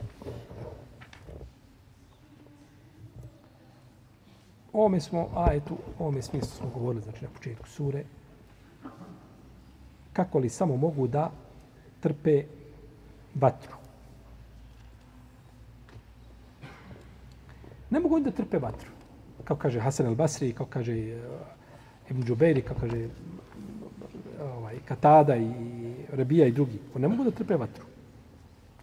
O 4.73 4.79
ovome 4.79 4.99
smo, 4.99 5.29
a 5.35 5.53
eto, 5.53 5.73
o 5.73 6.03
ovome 6.03 6.21
smislu 6.21 6.49
smo 6.49 6.69
govorili, 6.69 7.03
znači 7.03 7.23
na 7.23 7.29
početku 7.29 7.67
sure. 7.67 8.03
Kako 10.13 10.39
li 10.39 10.49
samo 10.49 10.77
mogu 10.77 11.07
da 11.07 11.31
trpe 11.99 12.43
vatru? 13.35 13.75
Ne 17.89 17.99
mogu 17.99 18.19
da 18.19 18.31
trpe 18.31 18.57
vatru. 18.57 18.89
Kao 19.43 19.57
kaže 19.57 19.79
Hasan 19.79 20.07
al-Basri, 20.07 20.53
kao 20.53 20.65
kaže 20.65 20.93
eh, 20.93 21.21
Ibn 22.09 22.23
Džubeiri, 22.23 22.61
kao 22.61 22.75
kaže 22.79 23.07
ovaj, 24.42 24.78
Katada 24.84 25.36
i 25.36 25.50
Rabija 26.12 26.46
i 26.46 26.52
drugi. 26.52 26.78
Oni 26.94 27.02
ne 27.02 27.08
mogu 27.08 27.24
da 27.24 27.30
trpe 27.30 27.56
vatru. 27.56 27.84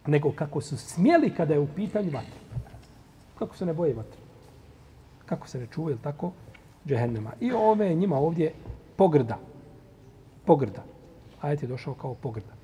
Nego 0.07 0.31
kako 0.31 0.61
su 0.61 0.77
smjeli 0.77 1.33
kada 1.33 1.53
je 1.53 1.59
u 1.59 1.67
pitanju 1.75 2.11
vatru. 2.11 2.39
Kako 3.39 3.55
se 3.55 3.65
ne 3.65 3.73
boje 3.73 3.93
vatru. 3.93 4.21
Kako 5.25 5.47
se 5.47 5.59
ne 5.59 5.67
čuvaju, 5.67 5.97
tako? 5.97 6.31
Džehennema. 6.87 7.31
I 7.39 7.51
ove 7.51 7.87
je 7.87 7.95
njima 7.95 8.17
ovdje 8.17 8.53
pogrda. 8.95 9.39
Pogrda. 10.45 10.83
Ajet 11.41 11.61
je 11.61 11.67
došao 11.67 11.93
kao 11.93 12.13
pogrda. 12.13 12.55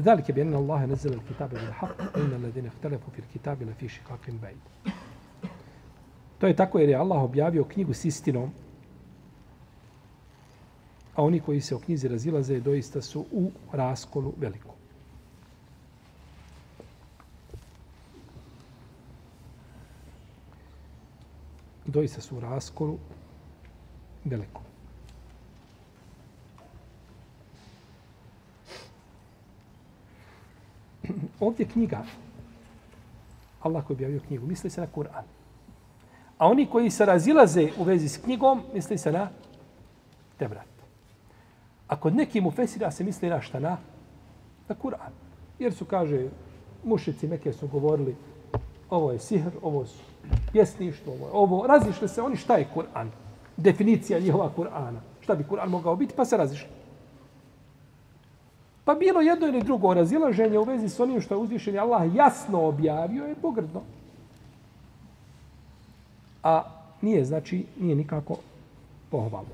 ذلك 0.00 0.30
بأن 0.30 0.54
الله 0.54 0.84
نزل 0.86 1.12
الكتاب 1.12 1.50
بالحق 1.50 2.16
وإن 2.16 2.32
الذين 2.32 2.66
اختلفوا 2.66 3.12
في 3.12 3.18
الكتاب 3.18 3.62
لفي 3.62 3.88
شقاق 3.88 4.20
بعيد. 4.42 4.60
To 6.38 6.46
je 6.46 6.56
tako 6.56 6.78
jer 6.78 6.88
je 6.88 6.96
Allah 6.96 7.22
objavio 7.22 7.64
knjigu 7.64 7.94
s 7.94 8.04
istinom, 8.04 8.50
a 11.15 11.23
oni 11.23 11.39
koji 11.39 11.61
se 11.61 11.75
o 11.75 11.79
knjizi 11.79 12.07
razilaze 12.07 12.59
doista 12.59 13.01
su 13.01 13.25
u 13.31 13.51
raskolu 13.71 14.33
velikom. 14.37 14.71
Doista 21.85 22.21
su 22.21 22.37
u 22.37 22.39
raskolu 22.39 22.97
velikom. 24.25 24.61
Ovdje 31.39 31.65
knjiga, 31.65 32.05
Allah 33.61 33.85
koji 33.85 33.95
objavio 33.95 34.21
knjigu, 34.27 34.47
misli 34.47 34.69
se 34.69 34.81
na 34.81 34.87
Kur'an. 34.95 35.23
A 36.37 36.47
oni 36.47 36.65
koji 36.65 36.89
se 36.89 37.05
razilaze 37.05 37.69
u 37.77 37.83
vezi 37.83 38.09
s 38.09 38.17
knjigom, 38.17 38.63
misli 38.73 38.97
se 38.97 39.11
na 39.11 39.29
Tevrat. 40.37 40.74
A 41.87 41.95
kod 41.95 42.15
neki 42.15 42.41
mu 42.41 42.51
fesira 42.51 42.91
se 42.91 43.03
misli 43.03 43.29
na 43.29 43.41
šta? 43.41 43.59
Na, 43.59 43.77
na 44.69 44.75
Kur'an. 44.75 45.11
Jer 45.59 45.73
su, 45.73 45.85
kaže, 45.85 46.27
mušici 46.83 47.27
neke 47.27 47.53
su 47.53 47.67
govorili 47.67 48.15
ovo 48.89 49.11
je 49.11 49.19
sihr, 49.19 49.51
ovo 49.61 49.85
su 49.85 50.03
pjesništvo, 50.51 51.13
ovo 51.13 51.25
je 51.25 51.31
ovo. 51.33 51.67
Razišli 51.67 52.07
se 52.07 52.21
oni 52.21 52.35
šta 52.35 52.55
je 52.55 52.67
Kur'an. 52.75 53.07
Definicija 53.57 54.19
njihova 54.19 54.51
Kur'ana. 54.57 54.99
Šta 55.21 55.35
bi 55.35 55.43
Kur'an 55.43 55.69
mogao 55.69 55.95
biti, 55.95 56.13
pa 56.15 56.25
se 56.25 56.37
razišli. 56.37 56.67
Pa 58.85 58.95
bilo 58.95 59.21
jedno 59.21 59.47
ili 59.47 59.63
drugo 59.63 59.93
razilaženje 59.93 60.59
u 60.59 60.63
vezi 60.63 60.89
s 60.89 60.99
onim 60.99 61.21
što 61.21 61.33
je 61.33 61.39
uzvišen 61.39 61.79
Allah 61.79 62.15
jasno 62.15 62.67
objavio 62.67 63.25
je 63.25 63.35
pogrdno. 63.35 63.81
A 66.43 66.63
nije, 67.01 67.25
znači, 67.25 67.65
nije 67.79 67.95
nikako 67.95 68.37
pohvalno. 69.09 69.49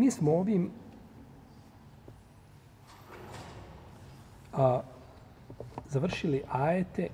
Mi 0.00 0.10
smo 0.10 0.32
ovim 0.32 0.70
a, 4.52 4.80
završili 5.88 6.42
ajete 6.48 7.08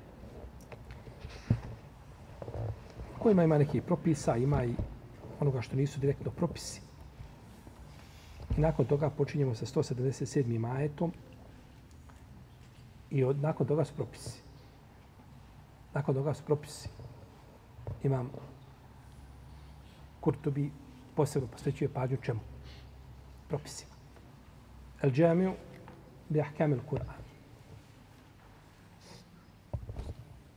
kojima 3.18 3.44
ima 3.44 3.58
neki 3.58 3.80
propisa, 3.80 4.36
ima 4.36 4.64
i 4.64 4.74
onoga 5.40 5.62
što 5.62 5.76
nisu 5.76 6.00
direktno 6.00 6.30
propisi. 6.30 6.80
I 8.56 8.60
nakon 8.60 8.86
toga 8.86 9.10
počinjemo 9.10 9.54
sa 9.54 9.66
177. 9.66 10.76
ajetom 10.76 11.12
i 13.10 13.24
od, 13.24 13.42
nakon 13.42 13.66
toga 13.66 13.84
su 13.84 13.94
propisi. 13.94 14.40
Nakon 15.94 16.14
toga 16.14 16.34
su 16.34 16.42
propisi. 16.44 16.88
Imam 18.02 18.30
Kurtobi 20.20 20.70
posebno 21.16 21.48
posvećuje 21.48 21.88
pađu 21.88 22.16
čemu? 22.16 22.55
Propisima. 23.48 23.92
El 25.02 25.10
džamiju 25.10 25.52
bi 26.28 26.40
ahkamil 26.40 26.80
Kur'an. 26.90 27.22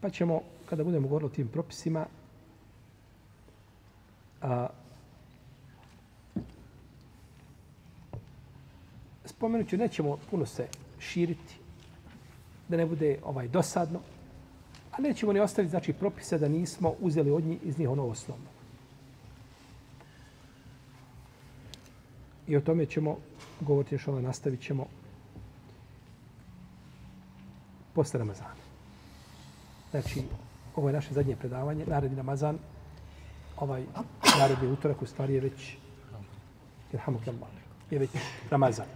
Pa 0.01 0.09
ćemo, 0.09 0.41
kada 0.65 0.83
budemo 0.83 1.07
govorili 1.07 1.31
o 1.31 1.35
tim 1.35 1.47
propisima, 1.47 2.05
a, 4.41 4.67
spomenut 9.25 9.69
ću, 9.69 9.77
nećemo 9.77 10.17
puno 10.31 10.45
se 10.45 10.67
širiti, 10.99 11.55
da 12.67 12.77
ne 12.77 12.85
bude 12.85 13.19
ovaj 13.23 13.47
dosadno, 13.47 13.99
a 14.91 15.01
nećemo 15.01 15.33
ni 15.33 15.39
ostaviti 15.39 15.71
znači, 15.71 15.93
propise 15.93 16.37
da 16.37 16.47
nismo 16.47 16.93
uzeli 16.99 17.31
od 17.31 17.43
njih 17.43 17.59
iz 17.63 17.79
njih 17.79 17.89
ono 17.89 18.07
osnovno. 18.07 18.58
I 22.49 22.57
o 22.57 22.61
tome 22.61 22.85
ćemo 22.85 23.17
govoriti 23.61 23.95
još 23.95 24.07
ono, 24.07 24.21
nastavit 24.21 24.61
ćemo 24.61 24.85
posle 27.93 28.17
Ramazana. 28.17 28.55
Znači, 29.91 30.23
ovo 30.75 30.89
je 30.89 30.93
naše 30.93 31.13
zadnje 31.13 31.35
predavanje, 31.35 31.85
naredni 31.85 32.17
Ramazan, 32.17 32.57
ovaj 33.57 33.83
naredni 34.39 34.71
utorak 34.71 35.01
u 35.01 35.05
stvari 35.05 35.33
je 35.33 35.41
već 35.41 35.75
Irhamukallah, 36.93 37.49
je 37.91 37.99
već 37.99 38.09
Ramazan. 38.49 38.87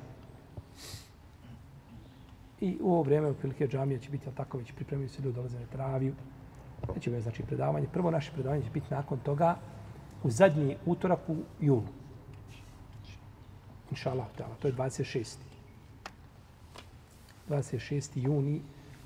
I 2.61 2.77
u 2.81 2.93
ovo 2.93 3.03
vrijeme 3.03 3.29
u 3.29 3.33
prilike 3.33 3.67
džamija 3.67 3.99
će 3.99 4.09
biti, 4.09 4.25
tako 4.35 4.57
već 4.57 4.71
pripremili 4.71 5.09
se 5.09 5.21
ljudi 5.21 5.35
dolaze 5.35 5.59
na 5.59 5.65
traviju. 5.65 6.13
Neće 6.95 7.09
biti 7.09 7.23
znači 7.23 7.43
predavanje. 7.43 7.87
Prvo 7.93 8.11
naše 8.11 8.31
predavanje 8.31 8.63
će 8.63 8.69
biti 8.69 8.87
nakon 8.89 9.19
toga 9.19 9.55
u 10.23 10.29
zadnji 10.29 10.77
utorak 10.85 11.19
u 11.27 11.35
junu. 11.59 12.02
Inša 13.93 14.09
Allah, 14.11 14.25
to 14.61 14.67
je 14.67 14.73
26. 14.73 15.37
26. 17.49 18.09
juni, 18.15 18.61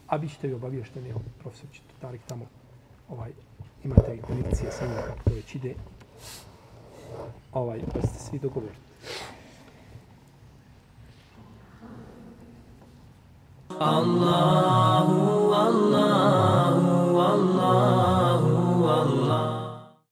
a 0.07 0.17
bit 0.17 0.31
ćete 0.31 0.47
vi 0.47 0.53
obavješteni, 0.53 1.13
profesor 1.39 1.69
će 1.73 1.81
to 2.01 2.07
tamo 2.27 2.45
ovaj, 3.09 3.31
imate 3.83 4.15
i 4.15 4.21
konekcije 4.21 4.71
sa 4.71 4.85
njim 4.85 4.95
kako 4.95 5.29
to 5.29 5.35
već 5.35 5.55
ide. 5.55 5.75
Ovaj, 7.53 7.79
pa 7.93 8.07
ste 8.07 8.19
svi 8.19 8.39
dogovorili. 8.39 8.77
Allahu, 13.79 15.53
Allahu. 15.53 16.46